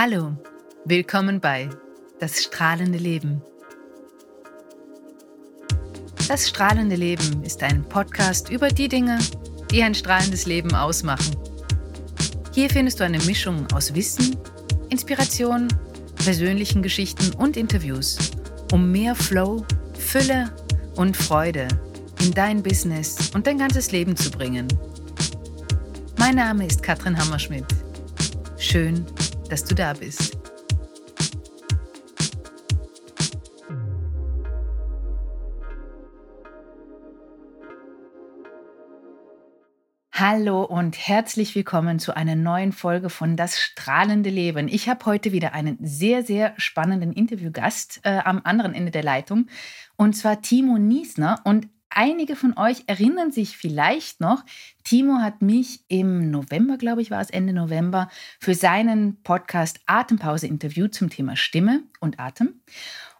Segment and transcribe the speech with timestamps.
[0.00, 0.36] Hallo,
[0.84, 1.68] willkommen bei
[2.20, 3.42] Das strahlende Leben.
[6.28, 9.18] Das strahlende Leben ist ein Podcast über die Dinge,
[9.72, 11.36] die ein strahlendes Leben ausmachen.
[12.54, 14.36] Hier findest du eine Mischung aus Wissen,
[14.88, 15.66] Inspiration,
[16.24, 18.18] persönlichen Geschichten und Interviews,
[18.70, 19.66] um mehr Flow,
[19.98, 20.54] Fülle
[20.94, 21.66] und Freude
[22.20, 24.68] in dein Business und dein ganzes Leben zu bringen.
[26.18, 27.66] Mein Name ist Katrin Hammerschmidt.
[28.58, 29.04] Schön,
[29.48, 30.38] dass du da bist.
[40.12, 44.66] Hallo und herzlich willkommen zu einer neuen Folge von Das strahlende Leben.
[44.66, 49.46] Ich habe heute wieder einen sehr, sehr spannenden Interviewgast äh, am anderen Ende der Leitung
[49.96, 51.40] und zwar Timo Niesner.
[51.44, 54.44] Und einige von euch erinnern sich vielleicht noch,
[54.84, 58.08] Timo hat mich im November, glaube ich, war es Ende November,
[58.40, 62.60] für seinen Podcast Atempause interviewt zum Thema Stimme und Atem.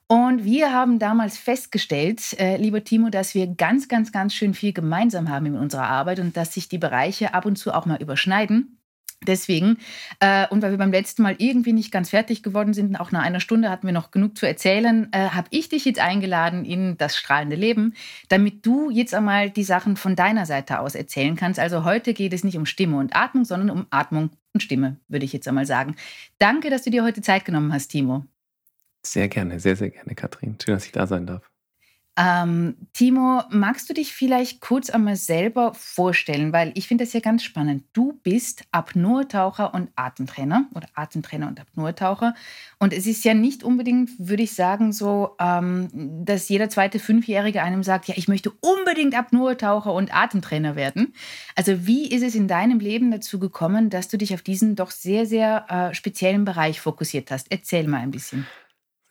[0.07, 4.73] Und wir haben damals festgestellt, äh, lieber Timo, dass wir ganz, ganz, ganz schön viel
[4.73, 8.01] gemeinsam haben in unserer Arbeit und dass sich die Bereiche ab und zu auch mal
[8.01, 8.78] überschneiden.
[9.27, 9.79] Deswegen,
[10.21, 13.23] äh, und weil wir beim letzten Mal irgendwie nicht ganz fertig geworden sind, auch nach
[13.23, 16.97] einer Stunde hatten wir noch genug zu erzählen, äh, habe ich dich jetzt eingeladen in
[16.99, 17.95] das strahlende Leben,
[18.29, 21.59] damit du jetzt einmal die Sachen von deiner Seite aus erzählen kannst.
[21.59, 25.25] Also heute geht es nicht um Stimme und Atmung, sondern um Atmung und Stimme, würde
[25.25, 25.97] ich jetzt einmal sagen.
[26.39, 28.25] Danke, dass du dir heute Zeit genommen hast, Timo.
[29.05, 30.57] Sehr gerne, sehr, sehr gerne, Katrin.
[30.63, 31.51] Schön, dass ich da sein darf.
[32.21, 36.53] Ähm, Timo, magst du dich vielleicht kurz einmal selber vorstellen?
[36.53, 37.85] Weil ich finde das ja ganz spannend.
[37.93, 42.35] Du bist Apnoe-Taucher und Atemtrainer oder Atemtrainer und Apnoe-Taucher.
[42.81, 45.91] Und es ist ja nicht unbedingt, würde ich sagen, so, ähm,
[46.25, 51.15] dass jeder zweite Fünfjährige einem sagt, ja, ich möchte unbedingt Apnoe-Taucher und Atemtrainer werden.
[51.55, 54.91] Also wie ist es in deinem Leben dazu gekommen, dass du dich auf diesen doch
[54.91, 57.47] sehr, sehr äh, speziellen Bereich fokussiert hast?
[57.51, 58.45] Erzähl mal ein bisschen.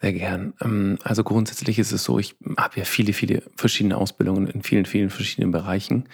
[0.00, 0.54] Sehr gern.
[0.60, 4.86] Ähm, also grundsätzlich ist es so, ich habe ja viele, viele verschiedene Ausbildungen in vielen,
[4.86, 6.08] vielen verschiedenen Bereichen.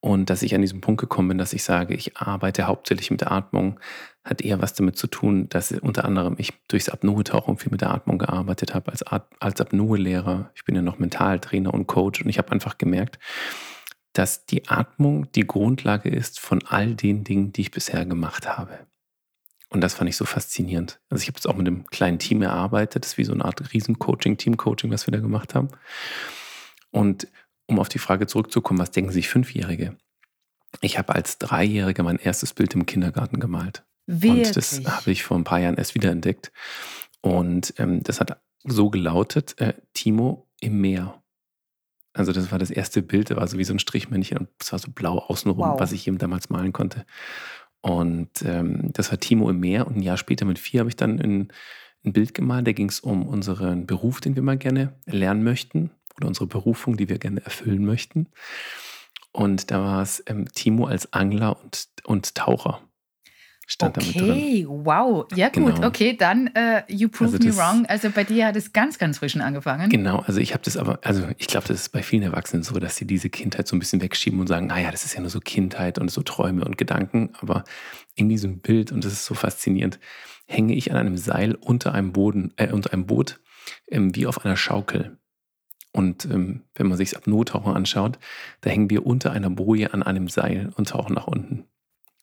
[0.00, 3.20] Und dass ich an diesem Punkt gekommen bin, dass ich sage, ich arbeite hauptsächlich mit
[3.20, 3.80] der Atmung,
[4.24, 7.92] hat eher was damit zu tun, dass unter anderem ich durchs Apnoe-Tauchen viel mit der
[7.92, 10.50] Atmung gearbeitet habe, als, als Apnoe-Lehrer.
[10.54, 13.18] Ich bin ja noch Mentaltrainer und Coach und ich habe einfach gemerkt,
[14.12, 18.87] dass die Atmung die Grundlage ist von all den Dingen, die ich bisher gemacht habe.
[19.70, 21.00] Und das fand ich so faszinierend.
[21.10, 23.04] Also ich habe es auch mit einem kleinen Team erarbeitet.
[23.04, 25.68] Das ist wie so eine Art Riesen-Coaching, Team-Coaching, was wir da gemacht haben.
[26.90, 27.28] Und
[27.66, 29.96] um auf die Frage zurückzukommen, was denken sich Fünfjährige?
[30.80, 33.84] Ich habe als Dreijähriger mein erstes Bild im Kindergarten gemalt.
[34.06, 34.48] Wirklich?
[34.48, 36.50] Und das habe ich vor ein paar Jahren erst wiederentdeckt.
[37.20, 41.22] Und ähm, das hat so gelautet, äh, Timo im Meer.
[42.14, 44.72] Also das war das erste Bild, das war so wie so ein Strichmännchen und es
[44.72, 45.80] war so blau außenrum, wow.
[45.80, 47.06] was ich eben damals malen konnte.
[47.80, 49.86] Und ähm, das war Timo im Meer.
[49.86, 51.52] Und ein Jahr später mit vier habe ich dann ein,
[52.04, 52.66] ein Bild gemalt.
[52.66, 55.90] Da ging es um unseren Beruf, den wir mal gerne lernen möchten.
[56.16, 58.26] Oder unsere Berufung, die wir gerne erfüllen möchten.
[59.30, 62.80] Und da war es ähm, Timo als Angler und, und Taucher
[63.68, 65.26] stand okay, wow.
[65.34, 65.86] Ja gut, genau.
[65.86, 67.84] okay, dann uh, you prove also me wrong.
[67.86, 69.90] Also bei dir hat es ganz, ganz frisch angefangen.
[69.90, 72.78] Genau, also ich habe das aber, also ich glaube, das ist bei vielen Erwachsenen so,
[72.78, 75.28] dass sie diese Kindheit so ein bisschen wegschieben und sagen, naja, das ist ja nur
[75.28, 77.34] so Kindheit und so Träume und Gedanken.
[77.40, 77.64] Aber
[78.14, 80.00] in diesem Bild, und das ist so faszinierend,
[80.46, 83.38] hänge ich an einem Seil unter einem Boden, äh, unter einem Boot,
[83.88, 85.18] ähm, wie auf einer Schaukel.
[85.92, 88.18] Und ähm, wenn man sich das Abnottauchen anschaut,
[88.62, 91.66] da hängen wir unter einer Boje an einem Seil und tauchen nach unten.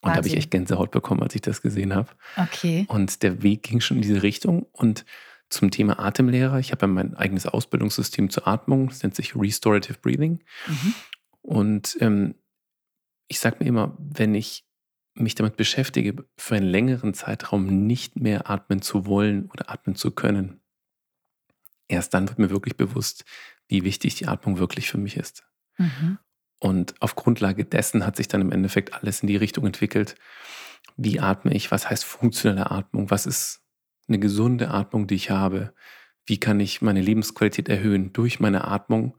[0.06, 2.08] Und da habe ich echt Gänsehaut bekommen, als ich das gesehen habe.
[2.36, 2.86] Okay.
[2.88, 4.66] Und der Weg ging schon in diese Richtung.
[4.72, 5.04] Und
[5.48, 9.98] zum Thema Atemlehrer, ich habe ja mein eigenes Ausbildungssystem zur Atmung, das nennt sich Restorative
[10.00, 10.42] Breathing.
[10.66, 10.94] Mhm.
[11.42, 12.34] Und ähm,
[13.28, 14.64] ich sage mir immer, wenn ich
[15.14, 20.10] mich damit beschäftige, für einen längeren Zeitraum nicht mehr atmen zu wollen oder atmen zu
[20.10, 20.60] können,
[21.88, 23.24] erst dann wird mir wirklich bewusst,
[23.68, 25.44] wie wichtig die Atmung wirklich für mich ist.
[25.78, 26.18] Mhm.
[26.66, 30.16] Und auf Grundlage dessen hat sich dann im Endeffekt alles in die Richtung entwickelt.
[30.96, 31.70] Wie atme ich?
[31.70, 33.08] Was heißt funktionelle Atmung?
[33.08, 33.60] Was ist
[34.08, 35.72] eine gesunde Atmung, die ich habe?
[36.24, 39.16] Wie kann ich meine Lebensqualität erhöhen durch meine Atmung?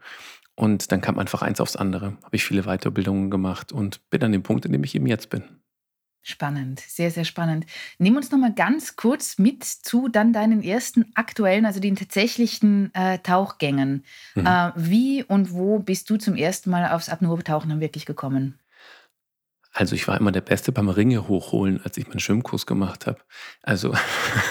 [0.56, 2.18] Und dann kam einfach eins aufs andere.
[2.22, 5.30] Habe ich viele Weiterbildungen gemacht und bin an dem Punkt, in dem ich eben jetzt
[5.30, 5.44] bin.
[6.30, 7.66] Spannend, sehr, sehr spannend.
[8.00, 12.94] Nimm uns noch mal ganz kurz mit zu dann deinen ersten aktuellen, also den tatsächlichen
[12.94, 14.04] äh, Tauchgängen.
[14.36, 14.46] Mhm.
[14.46, 18.60] Äh, wie und wo bist du zum ersten Mal aufs Apnoe-Tauchen dann wirklich gekommen?
[19.72, 23.20] Also ich war immer der Beste beim Ringe hochholen, als ich meinen Schwimmkurs gemacht habe.
[23.64, 23.94] Also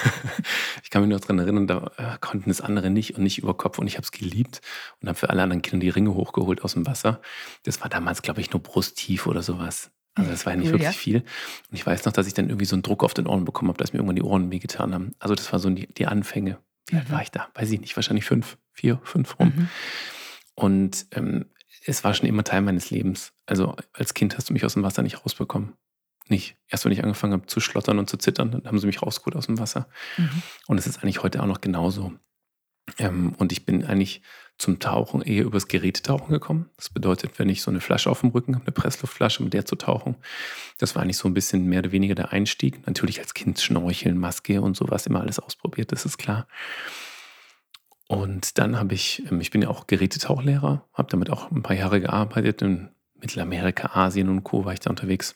[0.83, 3.55] ich kann mich noch daran erinnern, da äh, konnten es andere nicht und nicht über
[3.55, 4.61] Kopf und ich habe es geliebt
[4.99, 7.21] und habe für alle anderen Kinder die Ringe hochgeholt aus dem Wasser.
[7.65, 9.91] Das war damals, glaube ich, nur brusttief oder sowas.
[10.17, 10.91] Also das war ja nicht cool, wirklich ja.
[10.91, 11.17] viel.
[11.17, 13.69] Und ich weiß noch, dass ich dann irgendwie so einen Druck auf den Ohren bekommen
[13.69, 15.13] habe, dass mir irgendwann die Ohren wehgetan haben.
[15.19, 16.57] Also das war so die, die Anfänge.
[16.87, 17.01] Wie mhm.
[17.01, 17.47] alt war ich da?
[17.53, 19.53] Weiß ich nicht, wahrscheinlich fünf, vier, fünf rum.
[19.55, 19.69] Mhm.
[20.55, 21.45] Und ähm,
[21.85, 23.33] es war schon immer Teil meines Lebens.
[23.45, 25.73] Also als Kind hast du mich aus dem Wasser nicht rausbekommen.
[26.27, 26.57] Nicht.
[26.67, 29.35] Erst wenn ich angefangen habe zu schlottern und zu zittern, dann haben sie mich rausgeholt
[29.35, 29.87] aus dem Wasser.
[30.17, 30.41] Mhm.
[30.67, 32.13] Und es ist eigentlich heute auch noch genauso.
[32.97, 34.21] Ähm, und ich bin eigentlich
[34.57, 36.69] zum Tauchen eher übers Gerätetauchen gekommen.
[36.77, 39.65] Das bedeutet, wenn ich so eine Flasche auf dem Rücken habe, eine Pressluftflasche, mit der
[39.65, 40.15] zu tauchen,
[40.79, 42.85] das war eigentlich so ein bisschen mehr oder weniger der Einstieg.
[42.87, 46.47] Natürlich als Kind Schnorcheln, Maske und sowas, immer alles ausprobiert, das ist klar.
[48.07, 51.75] Und dann habe ich, ähm, ich bin ja auch Gerätetauchlehrer, habe damit auch ein paar
[51.75, 52.61] Jahre gearbeitet.
[52.61, 54.65] In Mittelamerika, Asien und Co.
[54.65, 55.35] war ich da unterwegs.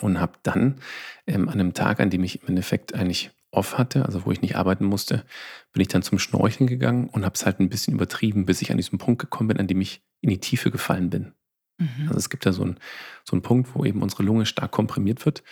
[0.00, 0.80] Und habe dann
[1.26, 4.42] ähm, an einem Tag, an dem ich im Endeffekt eigentlich off hatte, also wo ich
[4.42, 5.24] nicht arbeiten musste,
[5.72, 8.70] bin ich dann zum Schnorcheln gegangen und habe es halt ein bisschen übertrieben, bis ich
[8.70, 11.32] an diesen Punkt gekommen bin, an dem ich in die Tiefe gefallen bin.
[11.78, 12.08] Mhm.
[12.08, 12.78] Also es gibt da so einen,
[13.24, 15.42] so einen Punkt, wo eben unsere Lunge stark komprimiert wird.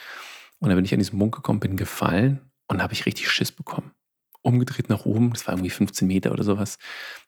[0.58, 3.52] Und da bin ich an diesen Punkt gekommen, bin gefallen und habe ich richtig Schiss
[3.52, 3.92] bekommen.
[4.42, 6.78] Umgedreht nach oben, das war irgendwie 15 Meter oder sowas,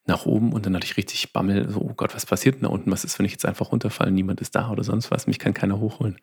[0.05, 2.69] nach oben und dann hatte ich richtig Bammel, so, oh Gott, was passiert denn da
[2.69, 2.91] unten?
[2.91, 5.55] Was ist, wenn ich jetzt einfach runterfalle, niemand ist da oder sonst was, mich kann
[5.55, 6.19] keiner hochholen.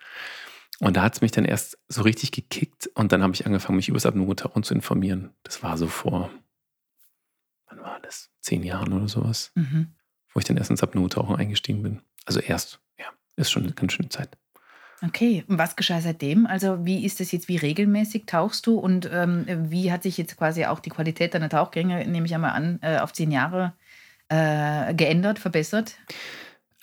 [0.80, 3.76] Und da hat es mich dann erst so richtig gekickt und dann habe ich angefangen,
[3.76, 5.32] mich über das Apnoe-Tauchen zu informieren.
[5.44, 6.32] Das war so vor,
[7.68, 8.32] wann war das?
[8.42, 9.94] Zehn Jahren oder sowas, mhm.
[10.34, 12.02] wo ich dann erst ins Apnoe-Tauchen eingestiegen bin.
[12.26, 14.38] Also erst, ja, ist schon eine ganz schöne Zeit.
[15.04, 16.46] Okay, und was geschah seitdem?
[16.46, 20.38] Also wie ist es jetzt, wie regelmäßig tauchst du und ähm, wie hat sich jetzt
[20.38, 23.74] quasi auch die Qualität deiner Tauchgänge, nehme ich einmal an, äh, auf zehn Jahre
[24.30, 25.96] äh, geändert, verbessert?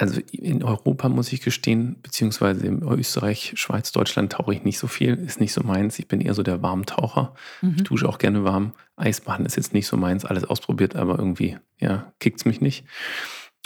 [0.01, 4.87] Also in Europa muss ich gestehen, beziehungsweise in Österreich, Schweiz, Deutschland tauche ich nicht so
[4.87, 5.99] viel, ist nicht so meins.
[5.99, 7.35] Ich bin eher so der Warmtaucher.
[7.63, 7.75] Mhm.
[7.79, 8.75] Ich dusche auch gerne warm.
[8.95, 12.85] Eisbaden ist jetzt nicht so meins, alles ausprobiert, aber irgendwie, ja, kickt es mich nicht.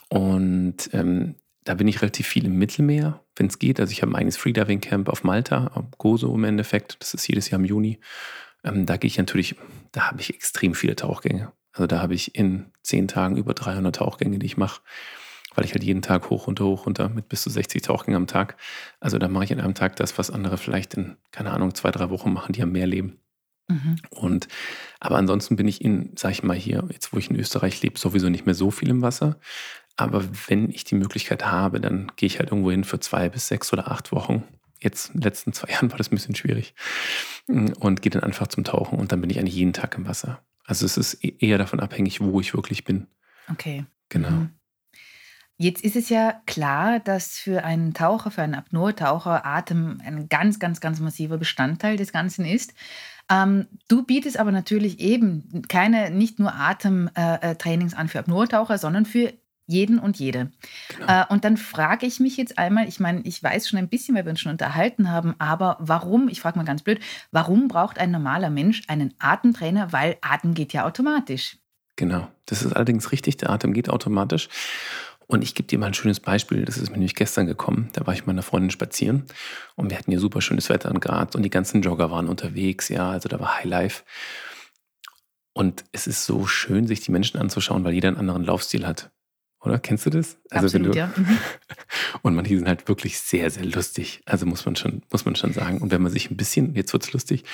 [0.08, 1.34] Und ähm,
[1.64, 3.78] da bin ich relativ viel im Mittelmeer, wenn es geht.
[3.78, 6.96] Also ich habe ein eigenes Freediving-Camp auf Malta, auf Gozo im Endeffekt.
[7.00, 8.00] Das ist jedes Jahr im Juni.
[8.64, 9.56] Ähm, da gehe ich natürlich,
[9.92, 11.52] da habe ich extrem viele Tauchgänge.
[11.72, 14.80] Also da habe ich in zehn Tagen über 300 Tauchgänge, die ich mache
[15.54, 18.26] weil ich halt jeden Tag hoch, runter, hoch, runter mit bis zu 60 Tauchgängen am
[18.26, 18.56] Tag.
[19.00, 21.90] Also da mache ich an einem Tag das, was andere vielleicht in, keine Ahnung, zwei,
[21.90, 23.18] drei Wochen machen, die ja mehr leben.
[23.68, 23.96] Mhm.
[24.10, 24.48] Und
[25.00, 27.98] aber ansonsten bin ich in, sag ich mal, hier, jetzt wo ich in Österreich lebe,
[27.98, 29.38] sowieso nicht mehr so viel im Wasser.
[29.96, 33.48] Aber wenn ich die Möglichkeit habe, dann gehe ich halt irgendwo hin für zwei bis
[33.48, 34.44] sechs oder acht Wochen.
[34.80, 36.74] Jetzt in den letzten zwei Jahren war das ein bisschen schwierig.
[37.46, 40.42] Und gehe dann einfach zum Tauchen und dann bin ich eigentlich jeden Tag im Wasser.
[40.64, 43.08] Also es ist e-, eher davon abhängig, wo ich wirklich bin.
[43.50, 43.84] Okay.
[44.08, 44.30] Genau.
[44.30, 44.50] Mhm.
[45.62, 50.58] Jetzt ist es ja klar, dass für einen Taucher, für einen Apnoe-Taucher Atem ein ganz,
[50.58, 52.74] ganz, ganz massiver Bestandteil des Ganzen ist.
[53.30, 58.76] Ähm, du bietest aber natürlich eben keine, nicht nur Atemtrainings äh, äh an für Apnoe-Taucher,
[58.76, 59.34] sondern für
[59.68, 60.50] jeden und jede.
[60.96, 61.06] Genau.
[61.06, 64.16] Äh, und dann frage ich mich jetzt einmal, ich meine, ich weiß schon ein bisschen,
[64.16, 66.98] weil wir uns schon unterhalten haben, aber warum, ich frage mal ganz blöd,
[67.30, 69.92] warum braucht ein normaler Mensch einen Atemtrainer?
[69.92, 71.58] Weil Atem geht ja automatisch.
[71.94, 74.48] Genau, das ist allerdings richtig, der Atem geht automatisch.
[75.32, 76.66] Und ich gebe dir mal ein schönes Beispiel.
[76.66, 77.88] Das ist mir nämlich gestern gekommen.
[77.94, 79.24] Da war ich mit meiner Freundin spazieren
[79.76, 82.90] und wir hatten hier super schönes Wetter in Graz und die ganzen Jogger waren unterwegs.
[82.90, 84.02] Ja, also da war Highlife.
[85.54, 89.10] Und es ist so schön, sich die Menschen anzuschauen, weil jeder einen anderen Laufstil hat.
[89.64, 90.38] Oder kennst du das?
[90.50, 91.12] Also Absolut, du, ja.
[92.22, 94.20] Und manche sind halt wirklich sehr, sehr lustig.
[94.26, 95.78] Also muss man schon, muss man schon sagen.
[95.78, 97.44] Und wenn man sich ein bisschen, jetzt wird's lustig,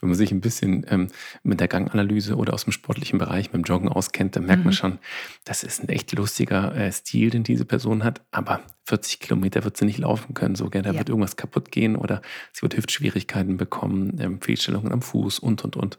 [0.00, 1.08] wenn man sich ein bisschen ähm,
[1.42, 4.64] mit der Ganganalyse oder aus dem sportlichen Bereich mit dem Joggen auskennt, dann merkt mhm.
[4.64, 4.98] man schon,
[5.44, 8.22] das ist ein echt lustiger äh, Stil, den diese Person hat.
[8.30, 10.54] Aber 40 Kilometer wird sie nicht laufen können.
[10.54, 10.80] So, gell?
[10.80, 10.98] da ja.
[10.98, 12.22] wird irgendwas kaputt gehen oder
[12.54, 15.98] sie wird Hüftschwierigkeiten bekommen, ähm, Fehlstellungen am Fuß und, und, und.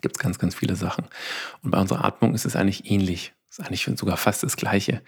[0.00, 1.04] Gibt es ganz, ganz viele Sachen.
[1.62, 3.34] Und bei unserer Atmung ist es eigentlich ähnlich.
[3.50, 5.02] Das ist eigentlich sogar fast das Gleiche.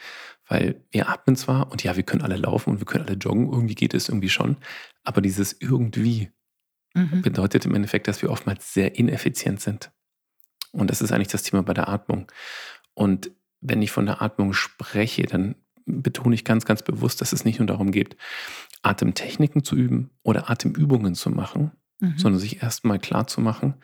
[0.48, 3.50] Weil wir atmen zwar und ja, wir können alle laufen und wir können alle joggen,
[3.50, 4.56] irgendwie geht es irgendwie schon,
[5.04, 6.30] aber dieses irgendwie
[6.94, 7.22] mhm.
[7.22, 9.92] bedeutet im Endeffekt, dass wir oftmals sehr ineffizient sind.
[10.72, 12.30] Und das ist eigentlich das Thema bei der Atmung.
[12.94, 13.30] Und
[13.60, 15.54] wenn ich von der Atmung spreche, dann
[15.86, 18.16] betone ich ganz, ganz bewusst, dass es nicht nur darum geht,
[18.82, 21.70] Atemtechniken zu üben oder Atemübungen zu machen,
[22.00, 22.18] mhm.
[22.18, 23.74] sondern sich erstmal klar zu machen,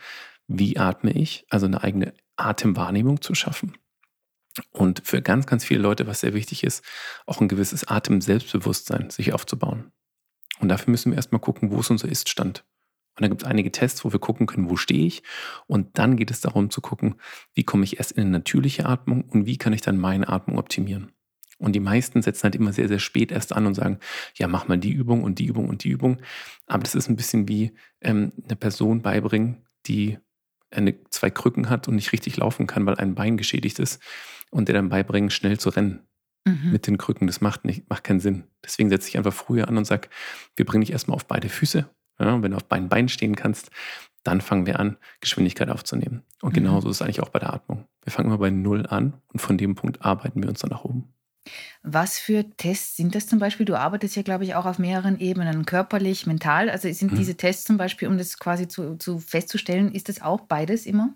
[0.48, 3.74] wie atme ich, also eine eigene Atemwahrnehmung zu schaffen.
[4.72, 6.84] Und für ganz, ganz viele Leute, was sehr wichtig ist,
[7.26, 9.92] auch ein gewisses Atem-Selbstbewusstsein sich aufzubauen.
[10.60, 12.64] Und dafür müssen wir erstmal gucken, wo ist unser Iststand.
[13.16, 15.22] Und da gibt es einige Tests, wo wir gucken können, wo stehe ich.
[15.66, 17.16] Und dann geht es darum zu gucken,
[17.54, 20.58] wie komme ich erst in eine natürliche Atmung und wie kann ich dann meine Atmung
[20.58, 21.12] optimieren.
[21.58, 23.98] Und die meisten setzen halt immer sehr, sehr spät erst an und sagen,
[24.36, 26.18] ja, mach mal die Übung und die Übung und die Übung.
[26.66, 30.18] Aber das ist ein bisschen wie ähm, eine Person beibringen, die
[30.70, 34.02] eine, zwei Krücken hat und nicht richtig laufen kann, weil ein Bein geschädigt ist
[34.50, 36.00] und der dann beibringen, schnell zu rennen.
[36.48, 36.72] mhm.
[36.72, 37.26] mit den Krücken.
[37.26, 38.44] Das macht, nicht, macht keinen Sinn.
[38.64, 40.08] Deswegen setze ich einfach früher an und sage,
[40.56, 41.88] wir bringen dich erstmal auf beide Füße.
[42.20, 43.70] Ja, wenn du auf beiden Beinen stehen kannst,
[44.24, 46.24] dann fangen wir an, Geschwindigkeit aufzunehmen.
[46.42, 46.64] Und mhm.
[46.64, 47.86] genauso ist es eigentlich auch bei der Atmung.
[48.02, 50.84] Wir fangen immer bei Null an und von dem Punkt arbeiten wir uns dann nach
[50.84, 51.12] oben.
[51.82, 53.66] Was für Tests sind das zum Beispiel?
[53.66, 56.70] Du arbeitest ja, glaube ich, auch auf mehreren Ebenen, körperlich, mental.
[56.70, 57.16] Also sind mhm.
[57.16, 61.14] diese Tests zum Beispiel, um das quasi zu, zu festzustellen, ist das auch beides immer?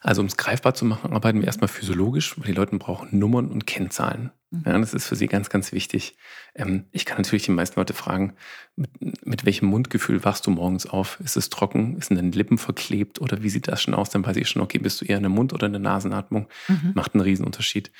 [0.00, 3.48] Also um es greifbar zu machen, arbeiten wir erstmal physiologisch, weil die Leute brauchen Nummern
[3.48, 4.32] und Kennzahlen.
[4.66, 6.14] Ja, das ist für sie ganz, ganz wichtig.
[6.54, 8.34] Ähm, ich kann natürlich die meisten Leute fragen,
[8.76, 8.90] mit,
[9.26, 11.18] mit, welchem Mundgefühl wachst du morgens auf?
[11.20, 11.96] Ist es trocken?
[11.96, 13.20] Ist in den Lippen verklebt?
[13.20, 14.10] Oder wie sieht das schon aus?
[14.10, 16.48] Dann weiß ich schon, okay, bist du eher in der Mund- oder in der Nasenatmung?
[16.68, 16.92] Mhm.
[16.94, 17.90] Macht einen Riesenunterschied.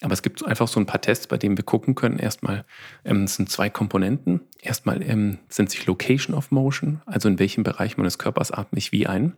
[0.00, 2.18] Aber es gibt einfach so ein paar Tests, bei denen wir gucken können.
[2.18, 2.64] Erstmal
[3.04, 4.40] ähm, es sind zwei Komponenten.
[4.60, 8.90] Erstmal ähm, sind sich Location of Motion, also in welchem Bereich meines Körpers atme ich
[8.90, 9.36] wie ein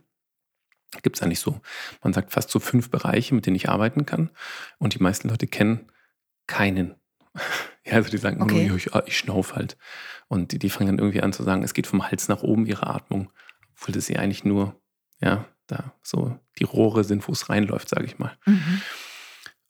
[1.01, 1.59] gibt es eigentlich so,
[2.03, 4.29] man sagt fast so fünf Bereiche, mit denen ich arbeiten kann.
[4.77, 5.89] Und die meisten Leute kennen
[6.47, 6.95] keinen.
[7.85, 8.67] ja, also die sagen, okay.
[8.67, 9.77] nur, ich, ich schnaufe halt.
[10.27, 12.65] Und die, die fangen dann irgendwie an zu sagen, es geht vom Hals nach oben,
[12.65, 13.31] ihre Atmung.
[13.73, 14.79] Obwohl das ja eigentlich nur,
[15.21, 18.37] ja, da so die Rohre sind, wo es reinläuft, sage ich mal.
[18.45, 18.81] Mhm.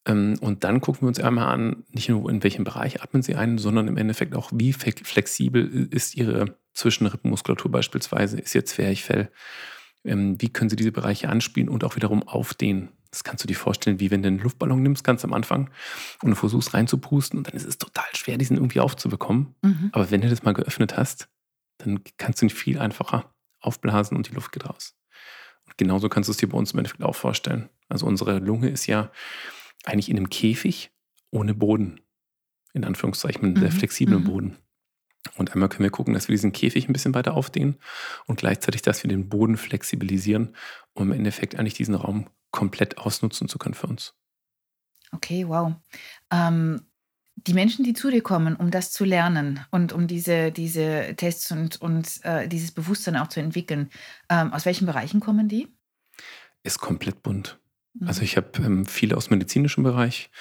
[0.07, 3.35] Ähm, und dann gucken wir uns einmal an, nicht nur in welchem Bereich atmen sie
[3.35, 9.31] ein, sondern im Endeffekt auch, wie flexibel ist ihre Zwischenrippenmuskulatur beispielsweise, ist ihr Zwerchfell
[10.05, 12.89] ähm, wie können sie diese Bereiche anspielen und auch wiederum aufdehnen.
[13.15, 15.69] Das kannst du dir vorstellen, wie wenn du einen Luftballon nimmst, ganz am Anfang
[16.21, 19.55] und du versuchst reinzupusten und dann ist es total schwer, diesen irgendwie aufzubekommen.
[19.61, 19.89] Mhm.
[19.93, 21.29] Aber wenn du das mal geöffnet hast,
[21.77, 24.97] dann kannst du ihn viel einfacher aufblasen und die Luft geht raus.
[25.65, 27.69] Und genauso kannst du es dir bei uns im Endeffekt auch vorstellen.
[27.87, 29.09] Also unsere Lunge ist ja
[29.85, 30.91] eigentlich in einem Käfig
[31.31, 32.01] ohne Boden.
[32.73, 33.69] In Anführungszeichen, mit einem mhm.
[33.69, 34.27] sehr flexiblen mhm.
[34.27, 34.57] Boden.
[35.37, 37.77] Und einmal können wir gucken, dass wir diesen Käfig ein bisschen weiter aufdehnen
[38.25, 40.53] und gleichzeitig, dass wir den Boden flexibilisieren,
[40.93, 44.15] um im Endeffekt eigentlich diesen Raum komplett ausnutzen zu können für uns.
[45.11, 45.73] Okay, wow.
[46.31, 46.81] Ähm,
[47.35, 51.51] die Menschen, die zu dir kommen, um das zu lernen und um diese, diese Tests
[51.51, 53.89] und, und äh, dieses Bewusstsein auch zu entwickeln,
[54.29, 55.67] ähm, aus welchen Bereichen kommen die?
[56.63, 57.59] Ist komplett bunt.
[57.93, 58.07] Mhm.
[58.07, 60.31] Also ich habe ähm, viele aus dem medizinischen Bereich,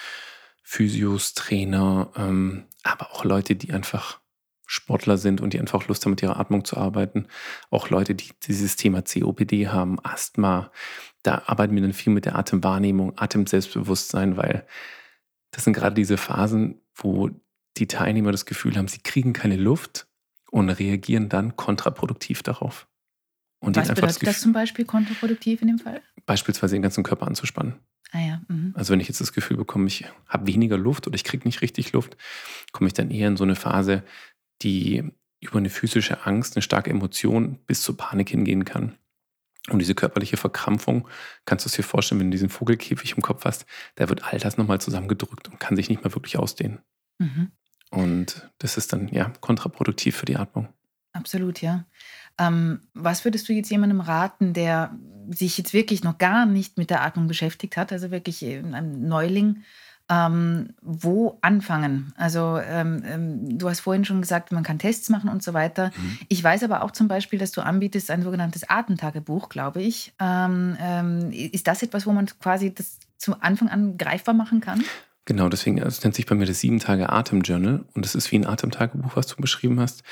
[0.63, 4.21] Physios, Trainer, ähm, aber auch Leute, die einfach
[4.67, 7.27] Sportler sind und die einfach Lust haben, mit ihrer Atmung zu arbeiten.
[7.71, 10.71] Auch Leute, die dieses Thema COPD haben, Asthma.
[11.25, 14.65] Da arbeiten wir dann viel mit der Atemwahrnehmung, Atemselbstbewusstsein, weil
[15.51, 17.31] das sind gerade diese Phasen, wo
[17.77, 20.07] die Teilnehmer das Gefühl haben, sie kriegen keine Luft
[20.51, 22.87] und reagieren dann kontraproduktiv darauf.
[23.59, 26.03] Und Was bedeutet das, das zum Beispiel kontraproduktiv in dem Fall?
[26.27, 27.75] Beispielsweise den ganzen Körper anzuspannen.
[28.13, 28.43] Ah ja.
[28.49, 28.73] Mhm.
[28.77, 31.63] Also wenn ich jetzt das Gefühl bekomme, ich habe weniger Luft oder ich kriege nicht
[31.63, 32.17] richtig Luft,
[32.73, 34.05] komme ich dann eher in so eine Phase,
[34.63, 35.03] die
[35.41, 38.97] über eine physische Angst, eine starke Emotion bis zur Panik hingehen kann.
[39.71, 41.09] Und diese körperliche Verkrampfung,
[41.47, 44.39] kannst du es dir vorstellen, wenn du diesen Vogelkäfig im Kopf hast, da wird all
[44.39, 46.81] das nochmal zusammengedrückt und kann sich nicht mehr wirklich ausdehnen.
[47.19, 47.51] Mhm.
[47.91, 50.69] Und das ist dann ja kontraproduktiv für die Atmung.
[51.13, 51.87] Absolut, ja.
[52.39, 54.99] Ähm, was würdest du jetzt jemandem raten, der
[55.31, 59.63] sich jetzt wirklich noch gar nicht mit der Atmung beschäftigt hat, also wirklich ein Neuling,
[60.11, 62.13] ähm, wo anfangen?
[62.17, 65.91] Also ähm, ähm, du hast vorhin schon gesagt, man kann Tests machen und so weiter.
[65.97, 66.19] Mhm.
[66.29, 70.13] Ich weiß aber auch zum Beispiel, dass du anbietest ein sogenanntes Atemtagebuch, glaube ich.
[70.21, 74.85] Ähm, ähm, ist das etwas, wo man quasi das zu Anfang an greifbar machen kann?
[75.25, 78.31] Genau, deswegen das nennt sich bei mir das sieben Tage Atem Journal und das ist
[78.31, 80.03] wie ein Atemtagebuch, was du beschrieben hast.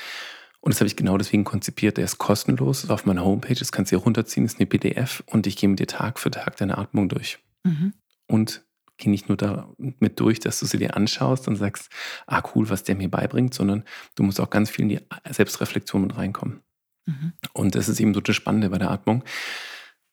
[0.59, 1.97] Und das habe ich genau deswegen konzipiert.
[1.97, 5.21] Der ist kostenlos, ist auf meiner Homepage, das kannst du dir runterziehen, ist eine PDF
[5.27, 7.37] und ich gehe mit dir Tag für Tag deine Atmung durch.
[7.63, 7.93] Mhm.
[8.27, 8.63] Und
[8.97, 11.89] geh nicht nur damit durch, dass du sie dir anschaust und sagst,
[12.27, 13.83] ah cool, was der mir beibringt, sondern
[14.15, 16.61] du musst auch ganz viel in die Selbstreflexion mit reinkommen.
[17.05, 17.33] Mhm.
[17.53, 19.23] Und das ist eben so das Spannende bei der Atmung.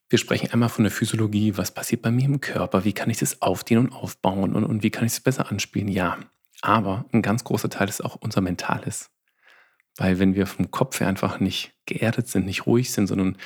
[0.09, 3.19] Wir sprechen einmal von der Physiologie, was passiert bei mir im Körper, wie kann ich
[3.19, 5.89] das aufdehnen und aufbauen und, und wie kann ich es besser anspielen?
[5.89, 6.19] Ja,
[6.63, 9.11] aber ein ganz großer Teil ist auch unser Mentales.
[9.97, 13.37] Weil wenn wir vom Kopf her einfach nicht geerdet sind, nicht ruhig sind, sondern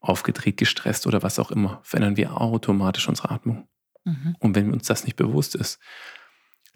[0.00, 3.68] aufgedreht, gestresst oder was auch immer, verändern wir automatisch unsere Atmung.
[4.04, 4.36] Mhm.
[4.38, 5.78] Und wenn uns das nicht bewusst ist,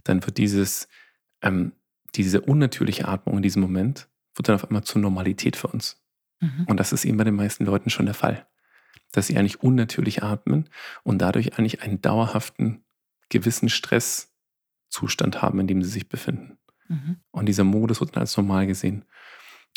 [0.04, 0.88] dann wird dieses,
[1.42, 1.73] ähm,
[2.14, 6.00] diese unnatürliche Atmung in diesem Moment, wird dann auf einmal zur Normalität für uns.
[6.40, 6.64] Mhm.
[6.66, 8.47] Und das ist eben bei den meisten Leuten schon der Fall.
[9.12, 10.68] Dass sie eigentlich unnatürlich atmen
[11.02, 12.85] und dadurch eigentlich einen dauerhaften,
[13.28, 16.58] gewissen Stresszustand haben, in dem sie sich befinden.
[16.88, 17.16] Mhm.
[17.30, 19.04] Und dieser Modus wird dann als normal gesehen.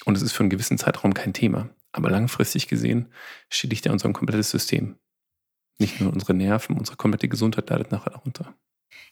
[0.05, 1.70] Und es ist für einen gewissen Zeitraum kein Thema.
[1.91, 3.12] Aber langfristig gesehen
[3.50, 4.96] schädigt er unser komplettes System.
[5.81, 8.53] Nicht nur unsere Nerven, unsere komplette Gesundheit leidet nachher darunter.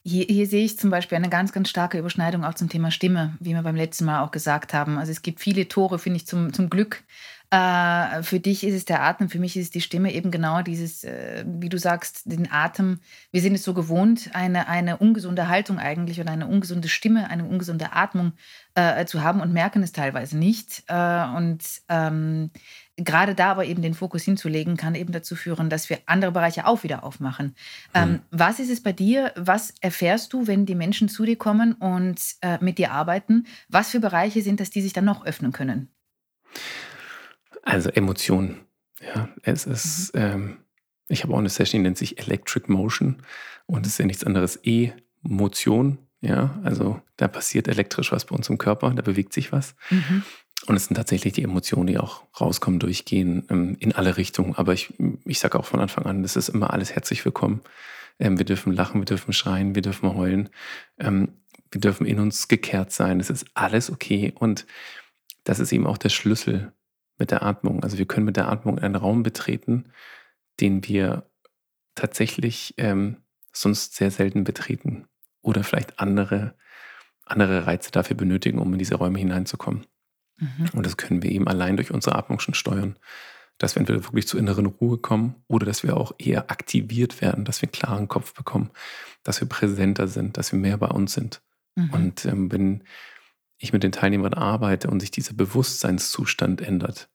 [0.06, 3.36] Hier, hier, sehe ich zum Beispiel eine ganz, ganz starke Überschneidung auch zum Thema Stimme,
[3.40, 4.98] wie wir beim letzten Mal auch gesagt haben.
[4.98, 7.04] Also es gibt viele Tore, finde ich, zum, zum Glück
[7.52, 10.62] Äh, für dich ist es der Atem, für mich ist es die Stimme eben genau
[10.62, 13.00] dieses, äh, wie du sagst, den Atem.
[13.32, 17.46] Wir sind es so gewohnt, eine, eine ungesunde Haltung eigentlich oder eine ungesunde Stimme, eine
[17.46, 18.34] ungesunde Atmung
[18.76, 20.84] äh, zu haben und merken es teilweise nicht.
[20.90, 22.52] Äh, und ähm,
[23.04, 26.66] gerade da aber eben den Fokus hinzulegen, kann eben dazu führen, dass wir andere Bereiche
[26.66, 27.56] auch wieder aufmachen.
[27.94, 28.20] Ähm, hm.
[28.32, 29.34] was ist es bei dir?
[29.36, 33.46] Was erfährst du, wenn die Menschen zu dir kommen und äh, mit dir arbeiten?
[33.68, 35.90] Was für Bereiche sind das, die sich dann noch öffnen können?
[37.64, 38.62] Also Emotionen.
[39.02, 40.22] Ja, es ist, mhm.
[40.22, 40.58] ähm,
[41.08, 43.22] ich habe auch eine Session, die nennt sich Electric Motion
[43.66, 46.00] und es ist ja nichts anderes E-Motion.
[46.22, 49.76] Ja, also da passiert elektrisch was bei uns im Körper, da bewegt sich was.
[49.90, 50.24] Mhm.
[50.66, 54.56] Und es sind tatsächlich die Emotionen, die auch rauskommen, durchgehen, ähm, in alle Richtungen.
[54.56, 54.94] Aber ich,
[55.26, 57.62] ich sage auch von Anfang an, das ist immer alles herzlich willkommen.
[58.20, 60.50] Ähm, wir dürfen lachen, wir dürfen schreien, wir dürfen heulen.
[61.00, 61.30] Ähm,
[61.72, 63.20] wir dürfen in uns gekehrt sein.
[63.20, 64.34] Es ist alles okay.
[64.38, 64.66] Und
[65.44, 66.74] das ist eben auch der Schlüssel
[67.18, 67.84] mit der Atmung.
[67.84, 69.86] Also wir können mit der Atmung einen Raum betreten,
[70.60, 71.30] den wir
[71.96, 73.18] tatsächlich ähm,
[73.54, 75.08] sonst sehr selten betreten.
[75.42, 76.56] Oder vielleicht andere,
[77.26, 79.86] andere Reize dafür benötigen, um in diese Räume hineinzukommen.
[80.40, 80.70] Mhm.
[80.74, 82.96] Und das können wir eben allein durch unsere Atmung schon steuern.
[83.58, 87.44] Dass wir entweder wirklich zur inneren Ruhe kommen oder dass wir auch eher aktiviert werden,
[87.44, 88.72] dass wir einen klaren Kopf bekommen,
[89.24, 91.42] dass wir präsenter sind, dass wir mehr bei uns sind.
[91.76, 91.90] Mhm.
[91.90, 92.84] Und ähm, wenn
[93.58, 97.10] ich mit den Teilnehmern arbeite und sich dieser Bewusstseinszustand ändert,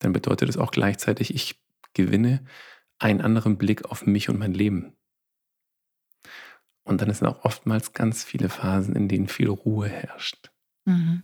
[0.00, 1.60] dann bedeutet es auch gleichzeitig, ich
[1.94, 2.44] gewinne
[2.98, 4.96] einen anderen Blick auf mich und mein Leben.
[6.82, 10.50] Und dann sind auch oftmals ganz viele Phasen, in denen viel Ruhe herrscht.
[10.84, 11.22] Mhm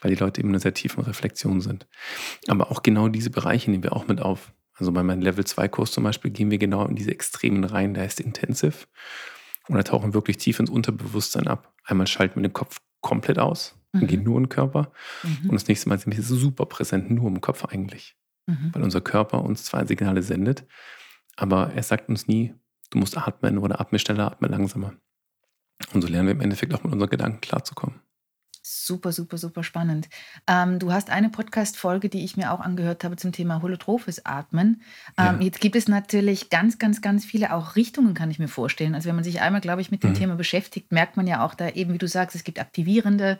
[0.00, 1.86] weil die Leute eben in einer sehr tiefen Reflexion sind.
[2.46, 4.52] Aber auch genau diese Bereiche nehmen wir auch mit auf.
[4.74, 7.94] Also bei meinem Level 2 Kurs zum Beispiel gehen wir genau in diese Extremen rein,
[7.94, 8.86] da ist Intensive.
[9.68, 11.74] Und da tauchen wirklich tief ins Unterbewusstsein ab.
[11.84, 14.00] Einmal schalten wir den Kopf komplett aus mhm.
[14.00, 14.92] und gehen nur in den Körper.
[15.22, 15.50] Mhm.
[15.50, 18.16] Und das nächste Mal sind wir super präsent, nur im Kopf eigentlich.
[18.46, 18.70] Mhm.
[18.72, 20.64] Weil unser Körper uns zwei Signale sendet,
[21.36, 22.54] aber er sagt uns nie,
[22.90, 24.94] du musst atmen oder atme schneller, atme langsamer.
[25.92, 28.00] Und so lernen wir im Endeffekt auch mit unseren Gedanken klarzukommen.
[28.70, 30.10] Super, super, super spannend.
[30.46, 34.82] Ähm, du hast eine Podcast-Folge, die ich mir auch angehört habe zum Thema holotrophes Atmen.
[35.16, 35.46] Ähm, ja.
[35.46, 38.94] Jetzt gibt es natürlich ganz, ganz, ganz viele auch Richtungen, kann ich mir vorstellen.
[38.94, 40.16] Also wenn man sich einmal, glaube ich, mit dem mhm.
[40.16, 43.38] Thema beschäftigt, merkt man ja auch da eben, wie du sagst, es gibt aktivierende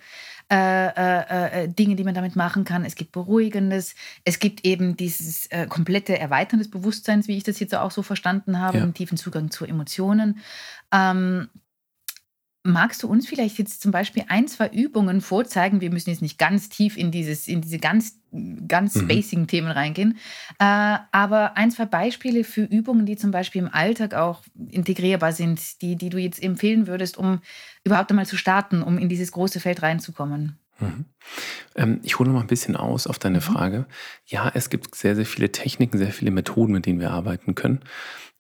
[0.51, 2.87] äh, äh, äh Dinge, die man damit machen kann.
[2.87, 3.97] Es gibt beruhigendes.
[4.25, 8.03] Es gibt eben dieses äh, komplette Erweitern des Bewusstseins, wie ich das jetzt auch so
[8.03, 8.83] verstanden habe, ja.
[8.83, 10.39] einen tiefen Zugang zu Emotionen.
[10.91, 11.51] Ähm,
[12.65, 15.81] Magst du uns vielleicht jetzt zum Beispiel ein, zwei Übungen vorzeigen?
[15.81, 18.21] Wir müssen jetzt nicht ganz tief in, dieses, in diese ganz,
[18.67, 19.03] ganz mhm.
[19.03, 20.19] spacigen Themen reingehen,
[20.59, 25.81] äh, aber ein, zwei Beispiele für Übungen, die zum Beispiel im Alltag auch integrierbar sind,
[25.83, 27.41] die, die du jetzt empfehlen würdest, um
[27.85, 30.59] überhaupt einmal zu starten, um in dieses große Feld reinzukommen.
[30.81, 31.05] Mhm.
[31.75, 33.43] Ähm, ich hole noch mal ein bisschen aus auf deine mhm.
[33.43, 33.87] Frage.
[34.27, 37.81] Ja, es gibt sehr, sehr viele Techniken, sehr viele Methoden, mit denen wir arbeiten können.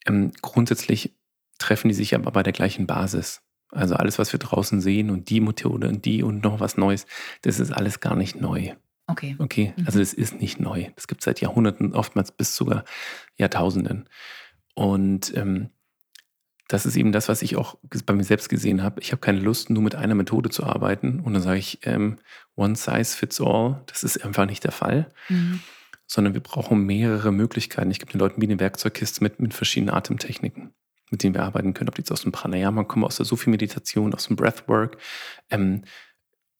[0.06, 1.16] Ähm, grundsätzlich
[1.58, 3.42] treffen die sich aber bei der gleichen Basis.
[3.70, 7.06] Also alles, was wir draußen sehen und die Methode und die und noch was Neues,
[7.42, 8.72] das ist alles gar nicht neu.
[9.06, 9.36] Okay.
[9.38, 9.86] Okay, mhm.
[9.86, 10.86] also das ist nicht neu.
[10.94, 12.84] Das gibt es seit Jahrhunderten, oftmals bis sogar
[13.36, 14.08] Jahrtausenden.
[14.74, 15.70] Und ähm,
[16.68, 19.00] das ist eben das, was ich auch bei mir selbst gesehen habe.
[19.00, 21.20] Ich habe keine Lust, nur mit einer Methode zu arbeiten.
[21.20, 22.18] Und dann sage ich, ähm,
[22.54, 23.82] one size fits all.
[23.86, 25.10] Das ist einfach nicht der Fall.
[25.30, 25.60] Mhm.
[26.06, 27.90] Sondern wir brauchen mehrere Möglichkeiten.
[27.90, 30.74] Ich gebe den Leuten wie eine Werkzeugkiste mit, mit verschiedenen Atemtechniken
[31.10, 34.14] mit denen wir arbeiten können, ob die jetzt aus dem Pranayama kommen, aus der Sufi-Meditation,
[34.14, 34.98] aus dem Breathwork,
[35.50, 35.84] ähm,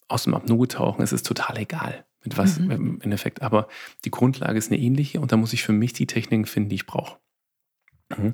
[0.08, 2.70] aus dem Apnoe-Tauchen, es ist total egal, mit was mhm.
[2.70, 3.42] im Endeffekt.
[3.42, 3.68] Aber
[4.04, 6.76] die Grundlage ist eine ähnliche und da muss ich für mich die Techniken finden, die
[6.76, 7.18] ich brauche.
[8.16, 8.32] Mhm.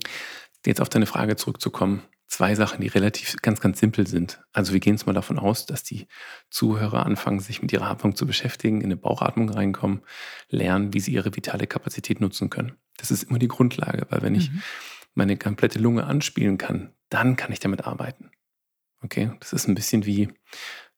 [0.64, 2.03] Jetzt auf deine Frage zurückzukommen.
[2.27, 4.42] Zwei Sachen, die relativ ganz, ganz simpel sind.
[4.53, 6.07] Also wir gehen jetzt mal davon aus, dass die
[6.48, 10.00] Zuhörer anfangen, sich mit ihrer Atmung zu beschäftigen, in eine Bauchatmung reinkommen,
[10.48, 12.72] lernen, wie sie ihre vitale Kapazität nutzen können.
[12.96, 14.62] Das ist immer die Grundlage, weil wenn ich mhm
[15.14, 18.31] meine komplette Lunge anspielen kann, dann kann ich damit arbeiten.
[19.03, 20.29] Okay, das ist ein bisschen wie,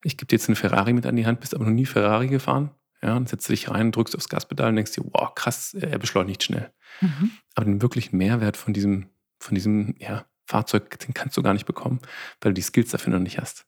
[0.05, 2.29] ich gebe dir jetzt einen Ferrari mit an die Hand, bist aber noch nie Ferrari
[2.29, 2.71] gefahren.
[3.03, 5.99] Ja, dann setzt du dich rein, drückst aufs Gaspedal und denkst dir, wow, krass, er
[5.99, 6.73] beschleunigt schnell.
[7.01, 7.31] Mhm.
[7.55, 11.67] Aber den wirklichen Mehrwert von diesem, von diesem ja, Fahrzeug, den kannst du gar nicht
[11.67, 12.01] bekommen,
[12.41, 13.67] weil du die Skills dafür noch nicht hast.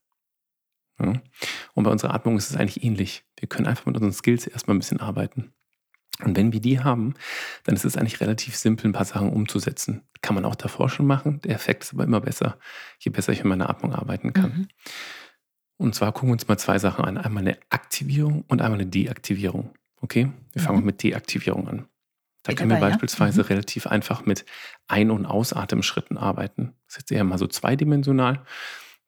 [0.99, 1.13] Ja.
[1.75, 3.25] Und bei unserer Atmung ist es eigentlich ähnlich.
[3.39, 5.53] Wir können einfach mit unseren Skills erstmal ein bisschen arbeiten.
[6.25, 7.15] Und wenn wir die haben,
[7.65, 10.03] dann ist es eigentlich relativ simpel, ein paar Sachen umzusetzen.
[10.21, 11.41] Kann man auch davor schon machen.
[11.43, 12.59] Der Effekt ist aber immer besser,
[12.99, 14.51] je besser ich mit meiner Atmung arbeiten kann.
[14.51, 14.69] Mhm.
[15.77, 17.19] Und zwar gucken wir uns mal zwei Sachen an.
[17.19, 19.75] Einmal eine Aktivierung und einmal eine Deaktivierung.
[20.01, 20.33] Okay?
[20.53, 20.87] Wir fangen mhm.
[20.87, 21.89] mit Deaktivierung an.
[22.43, 23.45] Da können wir beispielsweise ja.
[23.45, 23.49] mhm.
[23.49, 24.45] relativ einfach mit
[24.89, 26.75] Ein- und Ausatemschritten arbeiten.
[26.87, 28.45] Das ist jetzt eher mal so zweidimensional.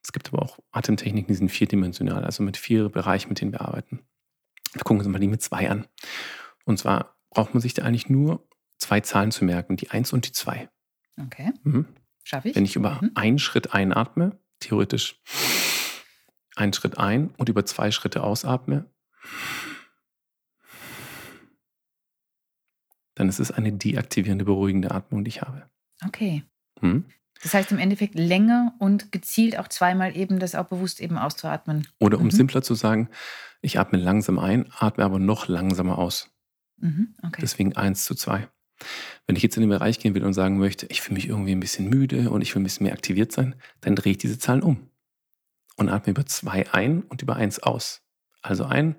[0.02, 3.62] Es gibt aber auch Atemtechniken, die sind vierdimensional, also mit vier Bereichen, mit denen wir
[3.62, 4.00] arbeiten.
[4.72, 5.86] Wir gucken uns mal die mit zwei an.
[6.70, 8.46] Und zwar braucht man sich da eigentlich nur
[8.78, 10.68] zwei Zahlen zu merken, die 1 und die 2.
[11.20, 11.52] Okay.
[11.64, 11.84] Mhm.
[12.22, 12.54] Schaffe ich?
[12.54, 13.10] Wenn ich über Mhm.
[13.16, 15.20] einen Schritt einatme, theoretisch
[16.54, 18.88] einen Schritt ein und über zwei Schritte ausatme,
[23.16, 25.68] dann ist es eine deaktivierende, beruhigende Atmung, die ich habe.
[26.06, 26.44] Okay.
[26.80, 27.06] Mhm.
[27.42, 31.88] Das heißt im Endeffekt länger und gezielt auch zweimal eben das auch bewusst eben auszuatmen.
[31.98, 32.30] Oder um Mhm.
[32.30, 33.08] simpler zu sagen,
[33.60, 36.30] ich atme langsam ein, atme aber noch langsamer aus.
[36.80, 37.14] Mhm.
[37.22, 37.40] Okay.
[37.40, 38.48] Deswegen 1 zu 2.
[39.26, 41.52] Wenn ich jetzt in den Bereich gehen will und sagen möchte, ich fühle mich irgendwie
[41.52, 44.38] ein bisschen müde und ich will ein bisschen mehr aktiviert sein, dann drehe ich diese
[44.38, 44.90] Zahlen um
[45.76, 48.02] und atme über 2 ein und über 1 aus.
[48.42, 48.96] Also ein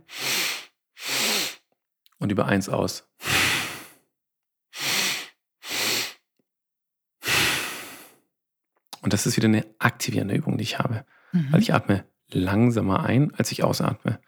[2.20, 3.08] und über 1 aus.
[9.02, 11.06] Und das ist wieder eine aktivierende Übung, die ich habe.
[11.32, 11.52] Mhm.
[11.52, 14.20] Weil ich atme langsamer ein, als ich ausatme.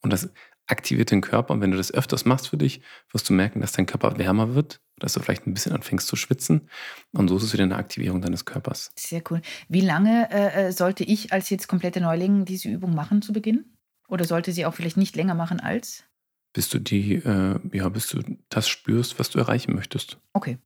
[0.00, 0.30] Und das
[0.72, 1.54] aktiviert den Körper.
[1.54, 2.80] Und wenn du das öfters machst für dich,
[3.12, 6.16] wirst du merken, dass dein Körper wärmer wird, dass du vielleicht ein bisschen anfängst zu
[6.16, 6.68] schwitzen.
[7.12, 8.90] Und so ist es wieder eine Aktivierung deines Körpers.
[8.96, 9.40] Sehr cool.
[9.68, 13.76] Wie lange äh, äh, sollte ich als jetzt komplette Neuling diese Übung machen zu Beginn?
[14.08, 16.04] Oder sollte sie auch vielleicht nicht länger machen als?
[16.52, 20.18] Bis du die, äh, ja, bis du das spürst, was du erreichen möchtest.
[20.32, 20.58] Okay.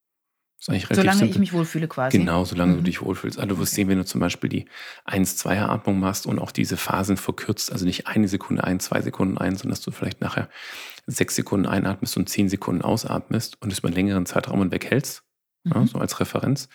[0.59, 1.33] Ist eigentlich relativ Solange simpel.
[1.35, 2.19] ich mich wohlfühle quasi.
[2.19, 2.85] Genau, solange du Mhm.
[2.85, 3.39] dich wohlfühlst.
[3.39, 3.83] Also du wirst Okay.
[3.83, 4.67] sehen, wenn du zum Beispiel die
[5.05, 9.57] 1-2er-Atmung machst und auch diese Phasen verkürzt, also nicht eine Sekunde ein, zwei Sekunden ein,
[9.57, 10.49] sondern dass du vielleicht nachher
[11.07, 15.23] sechs Sekunden einatmest und zehn Sekunden ausatmest und es über einen längeren Zeitraum weghältst,
[15.65, 15.87] ja, Mhm.
[15.87, 16.69] so als Referenz,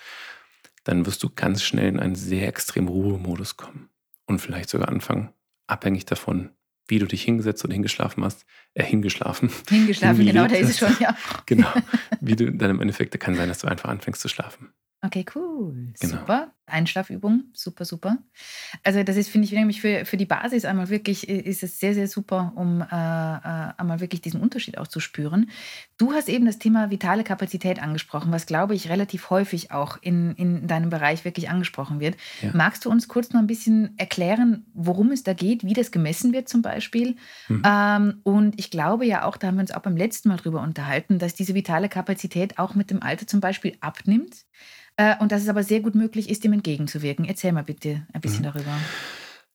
[0.83, 3.89] dann wirst du ganz schnell in einen sehr extremen Ruhemodus kommen
[4.27, 5.33] und vielleicht sogar anfangen,
[5.67, 6.51] abhängig davon,
[6.87, 10.95] wie du dich hingesetzt oder hingeschlafen hast, äh, hingeschlafen, Hingeschlafen, genau, da ist es schon,
[10.99, 11.15] ja.
[11.45, 11.71] genau,
[12.21, 14.73] wie du dann im Endeffekt, da kann sein, dass du einfach anfängst zu schlafen.
[15.03, 15.93] Okay, cool.
[15.99, 16.17] Genau.
[16.19, 16.53] Super.
[16.71, 18.17] Einschlafübung, super, super.
[18.83, 21.93] Also das ist, finde ich, nämlich für, für die Basis einmal wirklich, ist es sehr,
[21.93, 25.49] sehr super, um äh, äh, einmal wirklich diesen Unterschied auch zu spüren.
[25.97, 30.33] Du hast eben das Thema vitale Kapazität angesprochen, was, glaube ich, relativ häufig auch in,
[30.35, 32.15] in deinem Bereich wirklich angesprochen wird.
[32.41, 32.51] Ja.
[32.53, 36.33] Magst du uns kurz noch ein bisschen erklären, worum es da geht, wie das gemessen
[36.33, 37.15] wird zum Beispiel?
[37.47, 37.61] Mhm.
[37.65, 40.61] Ähm, und ich glaube ja auch, da haben wir uns auch beim letzten Mal drüber
[40.61, 44.45] unterhalten, dass diese vitale Kapazität auch mit dem Alter zum Beispiel abnimmt.
[44.97, 47.25] Äh, und dass es aber sehr gut möglich ist, dem entgegenzuwirken.
[47.25, 48.53] Erzähl mal bitte ein bisschen Mhm.
[48.53, 48.77] darüber.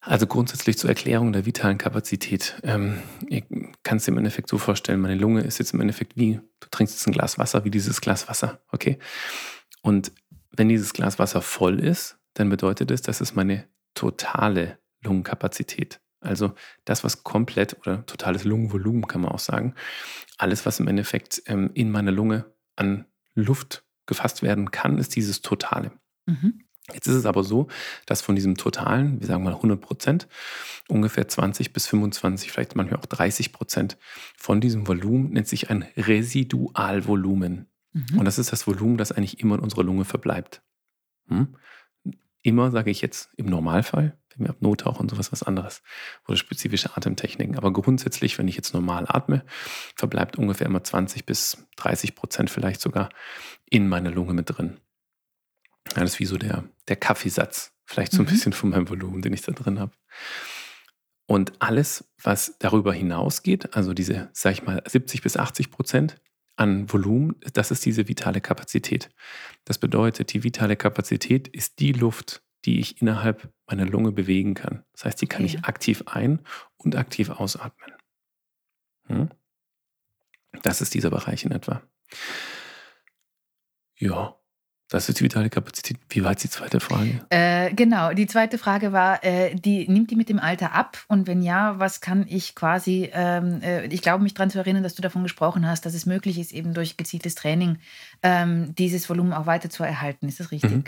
[0.01, 2.61] Also grundsätzlich zur Erklärung der vitalen Kapazität.
[2.63, 3.43] Ähm, ihr
[3.83, 6.95] kannst dir im Endeffekt so vorstellen, meine Lunge ist jetzt im Endeffekt wie, du trinkst
[6.95, 8.99] jetzt ein Glas Wasser, wie dieses Glas Wasser, okay?
[9.83, 10.13] Und
[10.53, 16.01] wenn dieses Glas Wasser voll ist, dann bedeutet es, das ist meine totale Lungenkapazität.
[16.21, 19.75] Also das, was komplett oder totales Lungenvolumen kann man auch sagen,
[20.39, 25.43] alles, was im Endeffekt ähm, in meiner Lunge an Luft gefasst werden kann, ist dieses
[25.43, 25.93] Totale.
[26.27, 26.66] Mhm.
[26.95, 27.67] Jetzt ist es aber so,
[28.07, 30.29] dass von diesem totalen, wir sagen mal 100 Prozent,
[30.89, 33.99] ungefähr 20 bis 25, vielleicht manchmal auch 30 Prozent
[34.37, 37.67] von diesem Volumen nennt sich ein Residualvolumen.
[37.93, 38.19] Mhm.
[38.19, 40.63] Und das ist das Volumen, das eigentlich immer in unserer Lunge verbleibt.
[41.29, 41.57] Hm?
[42.43, 45.83] Immer sage ich jetzt im Normalfall, wenn wir Apnoe-Tauch und sowas was anderes
[46.29, 47.57] oder spezifische Atemtechniken.
[47.57, 49.45] Aber grundsätzlich, wenn ich jetzt normal atme,
[49.97, 53.09] verbleibt ungefähr immer 20 bis 30 Prozent vielleicht sogar
[53.69, 54.77] in meiner Lunge mit drin.
[55.95, 58.31] Ja, das ist wie so der, der Kaffeesatz, vielleicht so ein Mhm.
[58.31, 59.93] bisschen von meinem Volumen, den ich da drin habe.
[61.29, 66.21] Und alles, was darüber hinausgeht, also diese, sag ich mal, 70 bis 80 Prozent
[66.57, 69.11] an Volumen, das ist diese vitale Kapazität.
[69.65, 74.85] Das bedeutet, die vitale Kapazität ist die Luft, die ich innerhalb meiner Lunge bewegen kann.
[74.93, 75.57] Das heißt, die kann Okay.
[75.57, 76.41] ich aktiv ein-
[76.77, 77.93] und aktiv ausatmen.
[79.09, 79.29] Hm?
[80.63, 81.83] Das ist dieser Bereich in etwa.
[83.99, 84.36] Ja,
[84.89, 85.97] das ist die vitale Kapazität.
[86.09, 87.21] Wie war jetzt die zweite Frage?
[87.31, 90.99] Äh, genau, die zweite Frage war, äh, die, nimmt die mit dem Alter ab?
[91.09, 94.85] Und wenn ja, was kann ich quasi, ähm, äh, ich glaube mich daran zu erinnern,
[94.85, 97.79] dass du davon gesprochen hast, dass es möglich ist, eben durch gezieltes Training
[98.23, 100.29] ähm, dieses Volumen auch weiter zu erhalten.
[100.29, 100.71] Ist das richtig?
[100.71, 100.85] Mhm.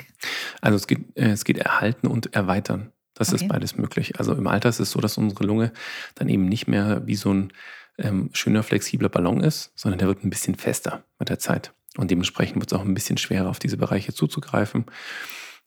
[0.61, 2.92] Also es geht, äh, es geht erhalten und erweitern.
[3.14, 3.42] Das Okay.
[3.42, 4.20] ist beides möglich.
[4.20, 5.72] Also im Alter ist es so, dass unsere Lunge
[6.14, 7.52] dann eben nicht mehr wie so ein
[7.98, 11.72] ähm, schöner, flexibler Ballon ist, sondern der wird ein bisschen fester mit der Zeit.
[11.98, 14.87] Und dementsprechend wird es auch ein bisschen schwerer, auf diese Bereiche zuzugreifen.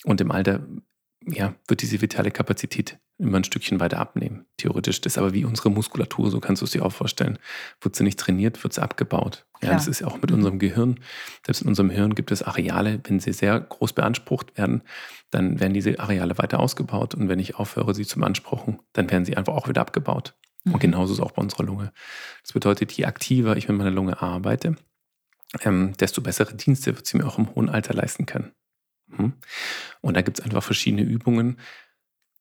[0.05, 0.65] Und im Alter
[1.25, 4.45] ja, wird diese vitale Kapazität immer ein Stückchen weiter abnehmen.
[4.57, 5.01] Theoretisch.
[5.01, 7.37] Das ist aber wie unsere Muskulatur, so kannst du es dir auch vorstellen.
[7.81, 9.45] Wird sie nicht trainiert, wird sie abgebaut.
[9.55, 9.73] Ja, Klar.
[9.73, 10.99] das ist ja auch mit unserem Gehirn.
[11.45, 14.81] Selbst in unserem Hirn gibt es Areale, wenn sie sehr groß beansprucht werden,
[15.29, 17.13] dann werden diese Areale weiter ausgebaut.
[17.13, 20.33] Und wenn ich aufhöre, sie zu beanspruchen, dann werden sie einfach auch wieder abgebaut.
[20.63, 20.73] Mhm.
[20.73, 21.91] Und genauso ist es auch bei unserer Lunge.
[22.41, 24.75] Das bedeutet, je aktiver ich mit meiner Lunge arbeite,
[25.59, 28.51] ähm, desto bessere Dienste wird sie mir auch im hohen Alter leisten können.
[29.07, 29.33] Mhm.
[30.01, 31.57] Und da gibt es einfach verschiedene Übungen.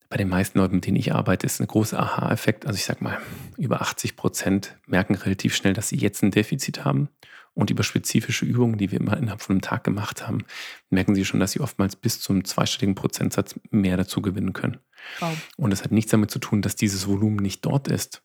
[0.09, 2.66] bei den meisten Leuten, mit denen ich arbeite, ist ein großer Aha-Effekt.
[2.66, 3.20] Also ich sage mal,
[3.57, 7.11] über 80 Prozent merken relativ schnell, dass sie jetzt ein Defizit haben.
[7.55, 10.44] Und über spezifische Übungen, die wir immer innerhalb von einem Tag gemacht haben,
[10.88, 14.79] merken sie schon, dass sie oftmals bis zum zweistelligen Prozentsatz mehr dazu gewinnen können.
[15.20, 15.37] Wow.
[15.57, 18.23] Und das hat nichts damit zu tun, dass dieses Volumen nicht dort ist,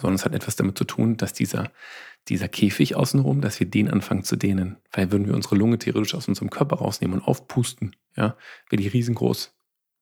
[0.00, 1.70] sondern es hat etwas damit zu tun, dass dieser,
[2.28, 4.76] dieser Käfig außenrum, dass wir den anfangen zu dehnen.
[4.92, 8.36] Weil würden wir unsere Lunge theoretisch aus unserem Körper rausnehmen und aufpusten, ja,
[8.68, 9.54] wäre die riesengroß.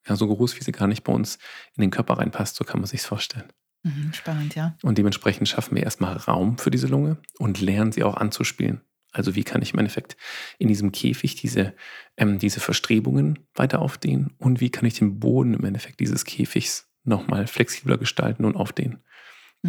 [0.07, 1.39] Ja, so groß, wie sie gar nicht bei uns
[1.77, 3.51] in den Körper reinpasst, so kann man sich vorstellen.
[3.83, 4.77] Mhm, spannend, ja.
[4.83, 8.81] Und dementsprechend schaffen wir erstmal Raum für diese Lunge und lernen sie auch anzuspielen.
[9.13, 10.17] Also wie kann ich im Endeffekt
[10.59, 11.75] in diesem Käfig diese,
[12.17, 16.91] ähm, diese Verstrebungen weiter aufdehnen und wie kann ich den Boden im Endeffekt dieses Käfigs
[17.05, 19.05] nochmal flexibler gestalten und aufdehnen.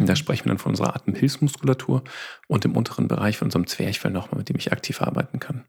[0.04, 0.16] Da mhm.
[0.16, 2.04] sprechen wir dann von unserer Atemhilfsmuskulatur
[2.48, 5.64] und im unteren Bereich von unserem Zwerchfell nochmal, mit dem ich aktiv arbeiten kann.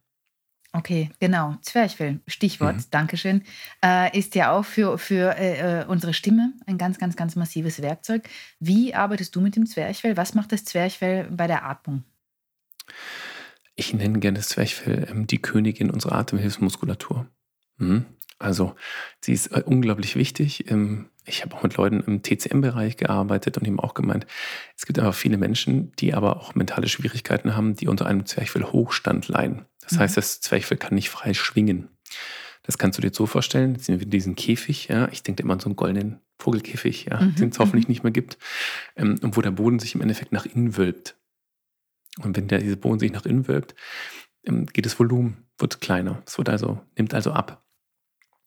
[0.74, 1.56] Okay, genau.
[1.62, 2.84] Zwerchfell, Stichwort, mhm.
[2.92, 3.44] Dankeschön,
[3.84, 7.82] äh, ist ja auch für, für äh, äh, unsere Stimme ein ganz, ganz, ganz massives
[7.82, 8.30] Werkzeug.
[8.60, 10.18] Wie arbeitest du mit dem Zwerchfell?
[10.18, 12.04] Was macht das Zwerchfell bei der Atmung?
[13.76, 17.28] Ich nenne gerne das Zwerchfell ähm, die Königin unserer Atemhilfsmuskulatur.
[17.78, 18.06] Mhm.
[18.40, 18.76] Also
[19.22, 20.66] sie ist äh, unglaublich wichtig.
[21.26, 24.26] Ich habe auch mit Leuten im TCM-Bereich gearbeitet und eben auch gemeint,
[24.76, 29.28] es gibt einfach viele Menschen, die aber auch mentale Schwierigkeiten haben, die unter einem Zwerchfell-Hochstand
[29.28, 29.66] leiden.
[29.82, 30.00] Das mhm.
[30.00, 31.90] heißt, das Zwerchfell kann nicht frei schwingen.
[32.64, 35.54] Das kannst du dir so vorstellen, jetzt sind wir diesen Käfig, ja, ich denke immer
[35.54, 37.36] an so einen goldenen Vogelkäfig, ja, mhm.
[37.36, 37.92] den es hoffentlich mhm.
[37.92, 38.38] nicht mehr gibt,
[38.96, 41.18] ähm, wo der Boden sich im Endeffekt nach innen wölbt.
[42.20, 43.74] Und wenn der, dieser Boden sich nach innen wölbt,
[44.46, 46.22] ähm, geht das Volumen, wird kleiner.
[46.26, 47.66] Es wird also, nimmt also ab.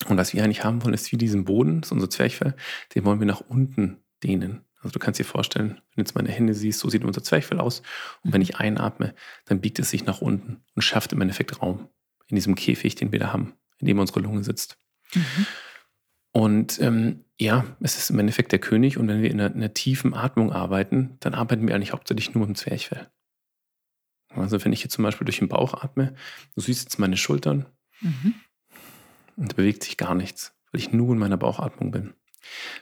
[0.06, 2.54] Und was wir eigentlich haben wollen, ist wie diesen Boden, das ist unser Zwerchfell,
[2.94, 4.64] den wollen wir nach unten dehnen.
[4.82, 7.60] Also du kannst dir vorstellen, wenn du jetzt meine Hände siehst, so sieht unser Zwerchfell
[7.60, 7.82] aus.
[8.22, 11.88] Und wenn ich einatme, dann biegt es sich nach unten und schafft im Endeffekt Raum
[12.28, 14.78] in diesem Käfig, den wir da haben, in dem unsere Lunge sitzt.
[15.14, 15.46] Mhm.
[16.32, 18.96] Und ähm, ja, es ist im Endeffekt der König.
[18.96, 22.34] Und wenn wir in einer, in einer, tiefen Atmung arbeiten, dann arbeiten wir eigentlich hauptsächlich
[22.34, 23.10] nur mit dem Zwerchfell.
[24.30, 26.14] Also wenn ich jetzt zum Beispiel durch den Bauch atme,
[26.54, 27.66] du siehst jetzt meine Schultern,
[28.00, 28.34] mhm
[29.40, 32.12] und da bewegt sich gar nichts, weil ich nur in meiner Bauchatmung bin.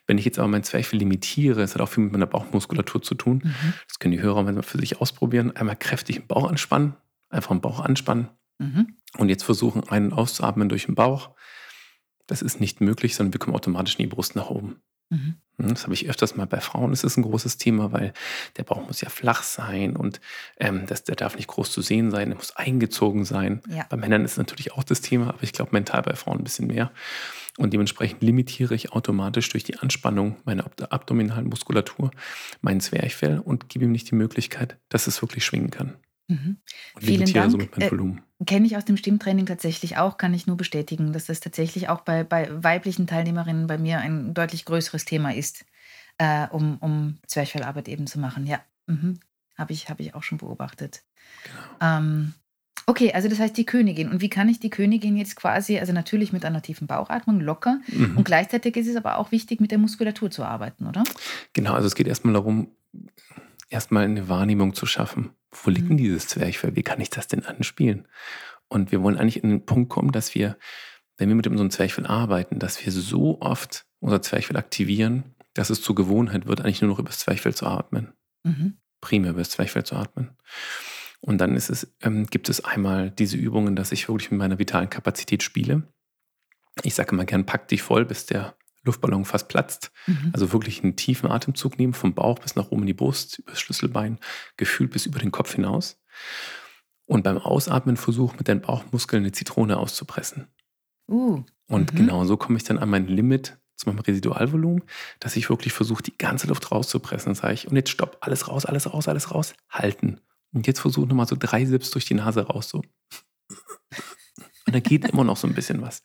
[0.07, 3.15] Wenn ich jetzt aber mein Zwerchfell limitiere, es hat auch viel mit meiner Bauchmuskulatur zu
[3.15, 3.43] tun.
[3.45, 3.75] Mhm.
[3.87, 5.55] Das können die Hörer mal für sich ausprobieren.
[5.57, 6.95] Einmal kräftig den Bauch anspannen,
[7.29, 8.97] einfach den Bauch anspannen mhm.
[9.17, 11.31] und jetzt versuchen, einen auszuatmen durch den Bauch.
[12.27, 14.81] Das ist nicht möglich, sondern wir kommen automatisch in die Brust nach oben.
[15.11, 15.38] Mhm.
[15.75, 16.91] Das habe ich öfters mal bei Frauen.
[16.91, 18.13] Das ist ein großes Thema, weil
[18.57, 20.21] der Bauch muss ja flach sein und
[20.59, 23.63] ähm, das, der darf nicht groß zu sehen sein, der muss eingezogen sein.
[23.69, 23.87] Ja.
[23.89, 26.67] Bei Männern ist natürlich auch das Thema, aber ich glaube mental bei Frauen ein bisschen
[26.67, 26.91] mehr.
[27.59, 32.13] Und dementsprechend limitiere ich automatisch durch die Anspannung meiner abdominalen Muskulatur
[32.61, 35.97] mein Zwerchfell und gebe ihm nicht die Möglichkeit, dass es wirklich schwingen kann.
[36.29, 36.59] Mhm.
[37.01, 37.79] Vielen Dank.
[37.79, 38.45] mein äh.
[38.45, 42.03] Kenne ich aus dem Stimmtraining tatsächlich auch, kann ich nur bestätigen, dass das tatsächlich auch
[42.03, 45.65] bei, bei weiblichen Teilnehmerinnen bei mir ein deutlich größeres Thema ist,
[46.19, 48.47] äh, um, um Zwerchfellarbeit eben zu machen.
[48.47, 49.19] Ja, mhm.
[49.57, 51.03] habe ich, hab ich auch schon beobachtet.
[51.45, 51.99] Genau.
[51.99, 52.35] Ähm,
[52.87, 54.11] okay, also das heißt die Königin.
[54.11, 57.81] Und wie kann ich die Königin jetzt quasi, also natürlich mit einer tiefen Bauchatmung, locker.
[57.89, 58.19] Mhm.
[58.19, 61.05] Und gleichzeitig ist es aber auch wichtig, mit der Muskulatur zu arbeiten, oder?
[61.55, 62.69] Genau, also es geht erstmal darum,
[63.71, 65.31] erstmal eine Wahrnehmung zu schaffen.
[65.51, 65.99] Wo liegt denn mhm.
[65.99, 66.77] dieses Zwerchfell?
[66.77, 68.07] Wie kann ich das denn anspielen?
[68.69, 70.59] Und wir wollen eigentlich in den Punkt kommen, dass wir,
[71.17, 75.83] wenn wir mit unserem Zwerchfell arbeiten, dass wir so oft unser Zwerchfell aktivieren, dass es
[75.83, 78.13] zur Gewohnheit wird, eigentlich nur noch über das Zwerchfell zu atmen.
[78.45, 78.79] Mhm.
[79.01, 80.37] Primär über das Zwerchfell zu atmen.
[81.21, 84.59] Und dann ist es, ähm, gibt es einmal diese Übungen, dass ich wirklich mit meiner
[84.59, 85.83] vitalen Kapazität spiele.
[86.83, 88.57] Ich sage immer gern, pack dich voll, bis der
[88.89, 89.93] Luftballon fast platzt.
[90.07, 90.31] Mhm.
[90.33, 93.53] Also wirklich einen tiefen Atemzug nehmen, vom Bauch bis nach oben in die Brust, über
[93.53, 94.19] das Schlüsselbein,
[94.57, 96.01] gefühlt bis über den Kopf hinaus.
[97.07, 100.49] Und beim Ausatmen versuch mit den Bauchmuskeln eine Zitrone auszupressen.
[101.09, 101.45] Uh.
[101.69, 101.97] Und mhm.
[101.97, 104.83] genau so komme ich dann an mein Limit zu meinem Residualvolumen,
[105.21, 107.27] dass ich wirklich versuche, die ganze Luft rauszupressen.
[107.27, 110.21] Dann sage ich, und jetzt stopp, alles raus, alles raus, alles raus, halten.
[110.53, 112.83] Und jetzt versuche nochmal so drei Sips durch die Nase raus, so.
[114.69, 116.03] Und da geht immer noch so ein bisschen was.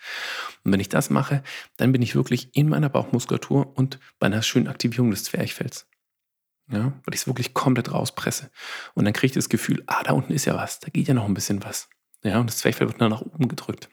[0.63, 1.43] Und wenn ich das mache,
[1.75, 5.85] dann bin ich wirklich in meiner Bauchmuskulatur und bei einer schönen Aktivierung des Zwerchfells.
[6.71, 8.49] Ja, weil ich es wirklich komplett rauspresse.
[8.93, 11.13] Und dann kriege ich das Gefühl, ah, da unten ist ja was, da geht ja
[11.13, 11.89] noch ein bisschen was.
[12.23, 13.89] Ja, und das Zwerchfell wird dann nach oben gedrückt.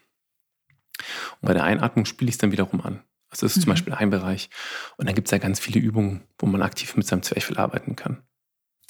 [1.41, 3.03] Und bei der Einatmung spiele ich es dann wiederum an.
[3.29, 3.61] Also das ist mhm.
[3.63, 4.49] zum Beispiel ein Bereich.
[4.95, 7.97] Und dann gibt es ja ganz viele Übungen, wo man aktiv mit seinem Zwerchfell arbeiten
[7.97, 8.23] kann.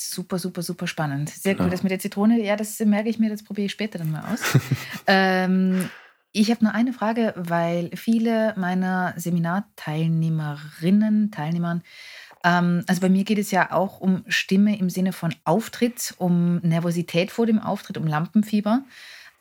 [0.09, 1.29] Super, super, super spannend.
[1.29, 1.65] Sehr cool.
[1.65, 1.69] Ja.
[1.69, 4.33] Das mit der Zitrone, ja, das merke ich mir, das probiere ich später dann mal
[4.33, 4.39] aus.
[5.07, 5.87] ähm,
[6.31, 11.83] ich habe nur eine Frage, weil viele meiner Seminarteilnehmerinnen, Teilnehmern,
[12.43, 16.57] ähm, also bei mir geht es ja auch um Stimme im Sinne von Auftritt, um
[16.57, 18.83] Nervosität vor dem Auftritt, um Lampenfieber.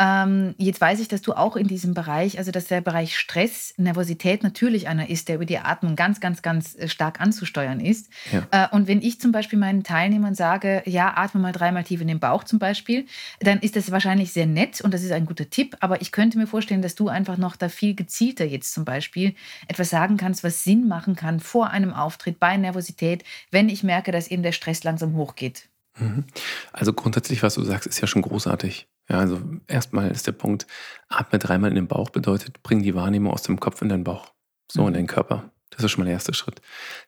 [0.00, 3.74] Ähm, jetzt weiß ich, dass du auch in diesem Bereich, also dass der Bereich Stress,
[3.76, 8.08] Nervosität natürlich einer ist, der über die Atmung ganz, ganz, ganz äh, stark anzusteuern ist.
[8.32, 8.46] Ja.
[8.50, 12.08] Äh, und wenn ich zum Beispiel meinen Teilnehmern sage, ja, atme mal dreimal tief in
[12.08, 13.04] den Bauch zum Beispiel,
[13.40, 15.76] dann ist das wahrscheinlich sehr nett und das ist ein guter Tipp.
[15.80, 19.34] Aber ich könnte mir vorstellen, dass du einfach noch da viel gezielter jetzt zum Beispiel
[19.68, 24.12] etwas sagen kannst, was Sinn machen kann vor einem Auftritt bei Nervosität, wenn ich merke,
[24.12, 25.69] dass eben der Stress langsam hochgeht.
[26.00, 26.24] Mhm.
[26.72, 28.88] Also grundsätzlich, was du sagst, ist ja schon großartig.
[29.08, 30.66] Ja, also erstmal ist der Punkt,
[31.08, 34.32] atme dreimal in den Bauch bedeutet, bring die Wahrnehmung aus dem Kopf in den Bauch,
[34.70, 34.88] so mhm.
[34.88, 35.50] in den Körper.
[35.70, 36.60] Das ist schon mal der erste Schritt.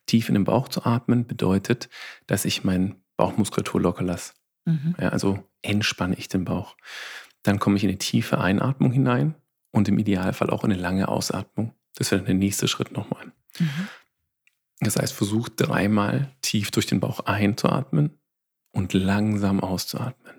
[0.06, 1.88] Tief in den Bauch zu atmen bedeutet,
[2.26, 4.32] dass ich meine Bauchmuskulatur locker lasse.
[4.64, 4.94] Mhm.
[4.98, 6.76] Ja, also entspanne ich den Bauch.
[7.42, 9.34] Dann komme ich in eine tiefe Einatmung hinein
[9.72, 11.74] und im Idealfall auch in eine lange Ausatmung.
[11.96, 13.26] Das wäre der nächste Schritt nochmal.
[13.58, 13.88] Mhm.
[14.80, 18.18] Das heißt, versuch dreimal tief durch den Bauch einzuatmen
[18.72, 20.34] und langsam auszuatmen.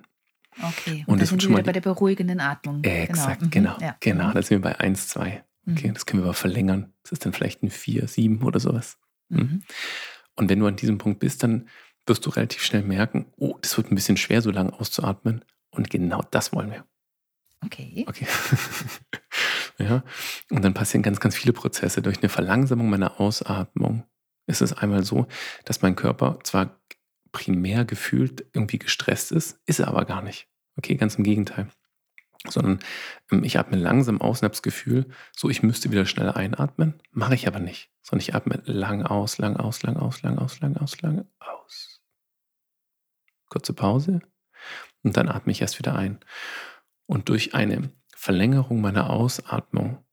[0.62, 2.82] Okay, und, und das sind wir wieder bei der beruhigenden Atmung.
[2.82, 2.96] Genau.
[2.96, 3.76] Exakt, genau.
[3.76, 3.96] Genau, ja.
[4.00, 4.32] genau.
[4.34, 5.44] Da sind wir bei 1, 2.
[5.70, 5.94] Okay, mhm.
[5.94, 6.94] das können wir aber verlängern.
[7.04, 8.98] Das ist dann vielleicht ein 4, 7 oder sowas.
[9.30, 9.40] Mhm.
[9.40, 9.64] mhm.
[10.36, 11.70] Und wenn du an diesem Punkt bist, dann
[12.08, 15.46] wirst du relativ schnell merken, oh, das wird ein bisschen schwer, so lange auszuatmen.
[15.70, 16.86] Und genau das wollen wir.
[17.64, 18.06] Okay.
[18.08, 18.28] Okay.
[19.78, 20.04] ja.
[20.50, 22.02] Und dann passieren ganz, ganz viele Prozesse.
[22.02, 24.04] Durch eine Verlangsamung meiner Ausatmung
[24.48, 25.28] ist es einmal so,
[25.66, 26.80] dass mein Körper zwar
[27.34, 30.48] primär gefühlt irgendwie gestresst ist, ist er aber gar nicht.
[30.78, 31.68] Okay, ganz im Gegenteil.
[32.48, 32.80] Sondern
[33.32, 37.02] ähm, ich atme langsam aus und habe das Gefühl, so ich müsste wieder schnell einatmen,
[37.12, 37.92] mache ich aber nicht.
[38.02, 42.02] Sondern ich atme lang aus, lang aus, lang aus, lang aus, lang aus, lang aus.
[43.50, 44.22] Kurze Pause
[45.04, 46.20] und dann atme ich erst wieder ein.
[47.06, 50.04] Und durch eine Verlängerung meiner Ausatmung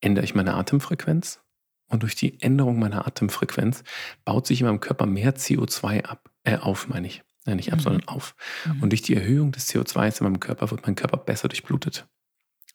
[0.00, 1.40] ändere ich meine Atemfrequenz
[1.88, 3.84] und durch die Änderung meiner Atemfrequenz
[4.24, 7.22] baut sich in meinem Körper mehr CO2 ab, äh, auf, meine ich.
[7.44, 7.82] Nein, nicht ab, mhm.
[7.82, 8.34] sondern auf.
[8.64, 8.82] Mhm.
[8.82, 12.06] Und durch die Erhöhung des CO2 in meinem Körper wird mein Körper besser durchblutet.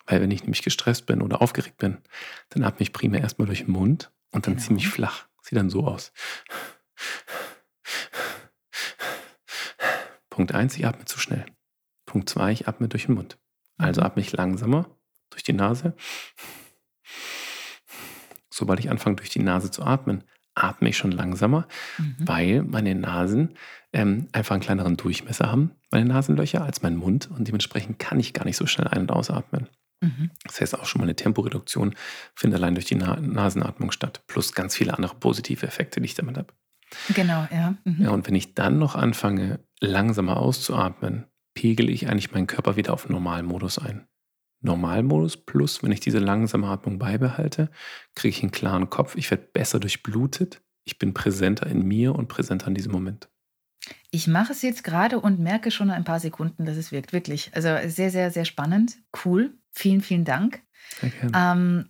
[0.06, 1.98] Weil wenn ich nämlich gestresst bin oder aufgeregt bin,
[2.50, 4.66] dann atme ich primär erstmal durch den Mund und dann genau.
[4.66, 5.28] ziemlich flach.
[5.42, 6.12] Sieht dann so aus.
[10.30, 11.46] Punkt 1, ich atme zu schnell.
[12.06, 13.38] Punkt 2, ich atme durch den Mund.
[13.78, 14.08] Also mhm.
[14.08, 14.90] atme ich langsamer
[15.30, 15.96] durch die Nase
[18.58, 20.24] sobald ich anfange, durch die Nase zu atmen,
[20.58, 21.68] atme ich schon langsamer,
[21.98, 22.16] mhm.
[22.20, 23.56] weil meine Nasen
[23.94, 27.30] ähm, einfach einen kleineren Durchmesser haben, meine Nasenlöcher, als mein Mund.
[27.32, 29.68] Und dementsprechend kann ich gar nicht so schnell ein- und ausatmen.
[30.02, 30.32] Mhm.
[30.44, 31.96] Das heißt, auch schon mal eine Temporeduktion
[32.36, 36.16] findet allein durch die Na Nasenatmung statt, plus ganz viele andere positive Effekte, die ich
[36.16, 36.54] damit habe.
[37.14, 37.76] Genau, ja.
[37.84, 38.04] Mhm.
[38.04, 42.94] Ja, und wenn ich dann noch anfange, langsamer auszuatmen, pegel ich eigentlich meinen Körper wieder
[42.94, 44.08] auf Normalmodus ein.
[44.62, 47.70] Normalmodus plus, wenn ich diese langsame Atmung beibehalte,
[48.16, 52.28] kriege ich einen klaren Kopf, ich werde besser durchblutet, ich bin präsenter in mir und
[52.28, 53.30] präsenter in diesem Moment.
[54.12, 57.14] Ich mache es jetzt gerade und merke schon nach ein paar Sekunden, dass es wirkt.
[57.14, 57.52] Wirklich.
[57.54, 58.98] Also sehr, sehr, sehr spannend.
[59.24, 59.58] Cool.
[59.72, 60.64] Vielen, vielen Dank.
[61.34, 61.90] Ähm,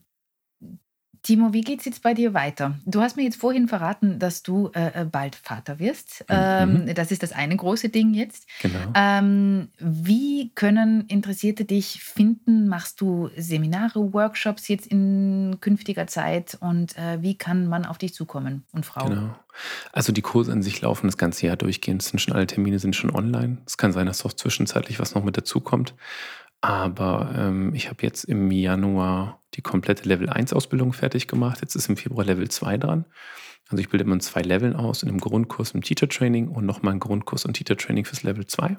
[1.27, 2.79] Timo, wie geht es jetzt bei dir weiter?
[2.85, 6.23] Du hast mir jetzt vorhin verraten, dass du äh, äh bald Vater wirst.
[6.29, 6.87] Mhm.
[6.87, 8.47] Ähm, das ist das eine große Ding jetzt.
[8.61, 8.79] Genau.
[8.95, 12.69] Ähm, wie können Interessierte dich finden?
[12.69, 16.57] Machst du Seminare, Workshops jetzt in künftiger Zeit?
[16.61, 19.09] Und äh, wie kann man auf dich zukommen und Frau?
[19.09, 19.35] Genau.
[19.91, 22.03] Also die Kurse an sich laufen das ganze Jahr durchgehend.
[22.03, 23.57] Sind schon alle Termine sind schon online.
[23.65, 25.93] Es kann sein, dass auch zwischenzeitlich was noch mit dazukommt.
[26.61, 31.59] Aber ähm, ich habe jetzt im Januar die komplette Level 1 Ausbildung fertig gemacht.
[31.61, 33.05] Jetzt ist im Februar Level 2 dran.
[33.69, 36.65] Also ich bilde immer in zwei Leveln aus, in einem Grundkurs im Teacher Training und
[36.65, 38.77] nochmal einen Grundkurs und Teacher Training fürs Level 2.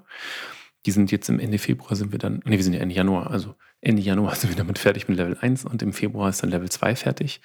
[0.86, 3.30] Die sind jetzt im Ende Februar sind wir dann, nee, wir sind ja Ende Januar,
[3.30, 6.50] also Ende Januar sind wir damit fertig mit Level 1 und im Februar ist dann
[6.50, 7.40] Level 2 fertig.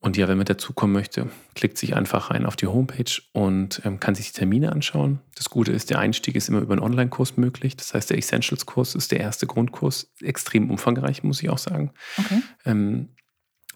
[0.00, 3.98] Und ja, wenn man dazukommen möchte, klickt sich einfach rein auf die Homepage und ähm,
[3.98, 5.20] kann sich die Termine anschauen.
[5.34, 7.76] Das Gute ist, der Einstieg ist immer über einen Online-Kurs möglich.
[7.76, 11.90] Das heißt, der Essentials-Kurs ist der erste Grundkurs, extrem umfangreich, muss ich auch sagen.
[12.16, 12.42] Okay.
[12.64, 13.08] Ähm,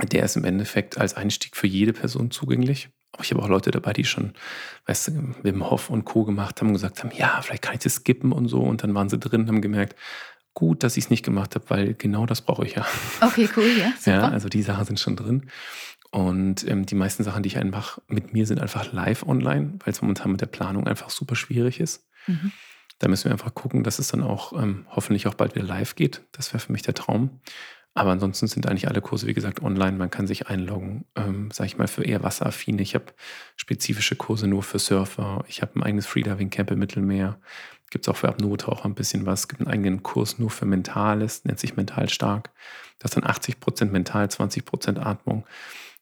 [0.00, 2.88] der ist im Endeffekt als Einstieg für jede Person zugänglich.
[3.12, 4.32] Aber ich habe auch Leute dabei, die schon,
[4.86, 6.24] weißt du, Wim Hof und Co.
[6.24, 8.62] gemacht haben und gesagt haben, ja, vielleicht kann ich das skippen und so.
[8.62, 9.96] Und dann waren sie drin, haben gemerkt,
[10.54, 12.86] gut, dass ich es nicht gemacht habe, weil genau das brauche ich ja.
[13.20, 13.92] Okay, cool, ja.
[13.98, 14.16] Super.
[14.16, 15.50] Ja, also die Sachen sind schon drin.
[16.12, 19.92] Und ähm, die meisten Sachen, die ich einfach mit mir sind einfach live online, weil
[19.92, 22.06] es momentan mit der Planung einfach super schwierig ist.
[22.26, 22.52] Mhm.
[22.98, 25.96] Da müssen wir einfach gucken, dass es dann auch ähm, hoffentlich auch bald wieder live
[25.96, 26.22] geht.
[26.32, 27.40] Das wäre für mich der Traum.
[27.94, 29.96] Aber ansonsten sind eigentlich alle Kurse, wie gesagt, online.
[29.96, 32.82] Man kann sich einloggen, ähm, sage ich mal, für eher Wasseraffine.
[32.82, 33.06] Ich habe
[33.56, 35.44] spezifische Kurse nur für Surfer.
[35.48, 37.38] Ich habe ein eigenes Freediving Camp im Mittelmeer.
[37.90, 39.40] Gibt es auch für Apnoe-Taucher ein bisschen was.
[39.40, 42.50] Es gibt einen eigenen Kurs nur für Mentales, nennt sich Mental Stark.
[42.98, 45.44] Das ist dann 80% Mental, 20% Atmung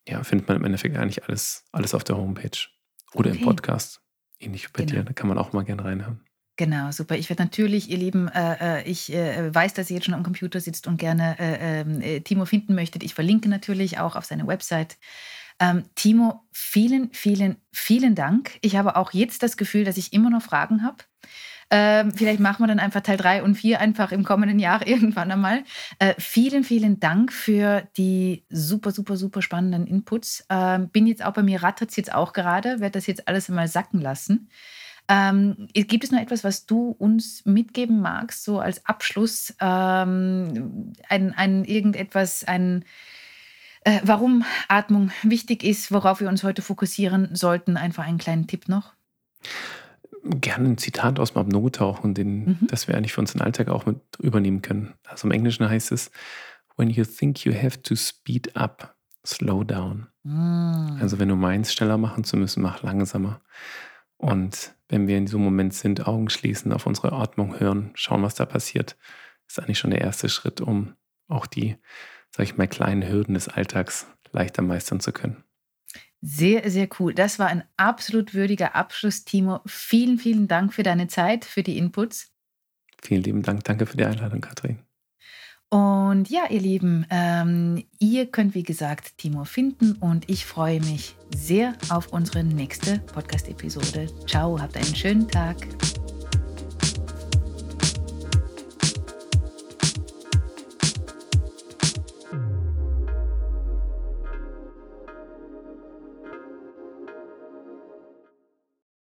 [0.08, 2.68] ja, findet man im Endeffekt eigentlich alles, alles auf der Homepage
[3.14, 3.38] oder okay.
[3.38, 4.00] im Podcast.
[4.38, 5.02] Ähnlich wie bei genau.
[5.02, 6.24] dir, da kann man auch mal gerne reinhören.
[6.56, 7.16] Genau, super.
[7.16, 10.22] Ich werde natürlich, ihr Lieben, äh, äh, ich äh, weiß, dass ihr jetzt schon am
[10.22, 13.02] Computer sitzt und gerne äh, ähm, äh, Timo finden möchtet.
[13.02, 14.98] Ich verlinke natürlich auch auf seine Website.
[15.58, 18.58] Ähm, Timo, vielen, vielen, vielen Dank.
[18.60, 20.98] Ich habe auch jetzt das Gefühl, dass ich immer noch Fragen habe.
[21.70, 25.30] Ähm, vielleicht machen wir dann einfach Teil 3 und 4 einfach im kommenden Jahr irgendwann
[25.30, 25.62] einmal.
[25.98, 30.44] Äh, vielen, vielen Dank für die super, super, super spannenden Inputs.
[30.50, 33.68] Ähm, bin jetzt auch bei mir, rattert jetzt auch gerade, werde das jetzt alles einmal
[33.68, 34.48] sacken lassen.
[35.08, 39.54] Ähm, gibt es noch etwas, was du uns mitgeben magst, so als Abschluss?
[39.60, 42.84] Ähm, ein, ein irgendetwas, ein
[43.84, 47.76] äh, warum Atmung wichtig ist, worauf wir uns heute fokussieren sollten?
[47.76, 48.92] Einfach einen kleinen Tipp noch.
[50.22, 52.58] Gerne ein Zitat aus dem Not tauchen, den, mhm.
[52.68, 54.94] das wir eigentlich für unseren Alltag auch mit übernehmen können.
[55.06, 56.10] Also im Englischen heißt es,
[56.76, 58.96] when you think you have to speed up,
[59.26, 60.08] slow down.
[60.22, 60.98] Mhm.
[61.00, 63.40] Also wenn du meinst, schneller machen zu müssen, mach langsamer.
[64.16, 68.34] Und wenn wir in diesem Moment sind, Augen schließen, auf unsere Atmung hören, schauen, was
[68.34, 68.96] da passiert,
[69.48, 70.94] ist eigentlich schon der erste Schritt, um
[71.28, 71.76] auch die,
[72.30, 75.42] sag ich mal, kleinen Hürden des Alltags leichter meistern zu können.
[76.22, 77.14] Sehr, sehr cool.
[77.14, 79.60] Das war ein absolut würdiger Abschluss, Timo.
[79.66, 82.30] Vielen, vielen Dank für deine Zeit, für die Inputs.
[83.02, 83.64] Vielen lieben Dank.
[83.64, 84.80] Danke für die Einladung, Kathrin.
[85.70, 91.14] Und ja, ihr Lieben, ähm, ihr könnt wie gesagt Timo finden und ich freue mich
[91.34, 94.08] sehr auf unsere nächste Podcast-Episode.
[94.26, 95.56] Ciao, habt einen schönen Tag.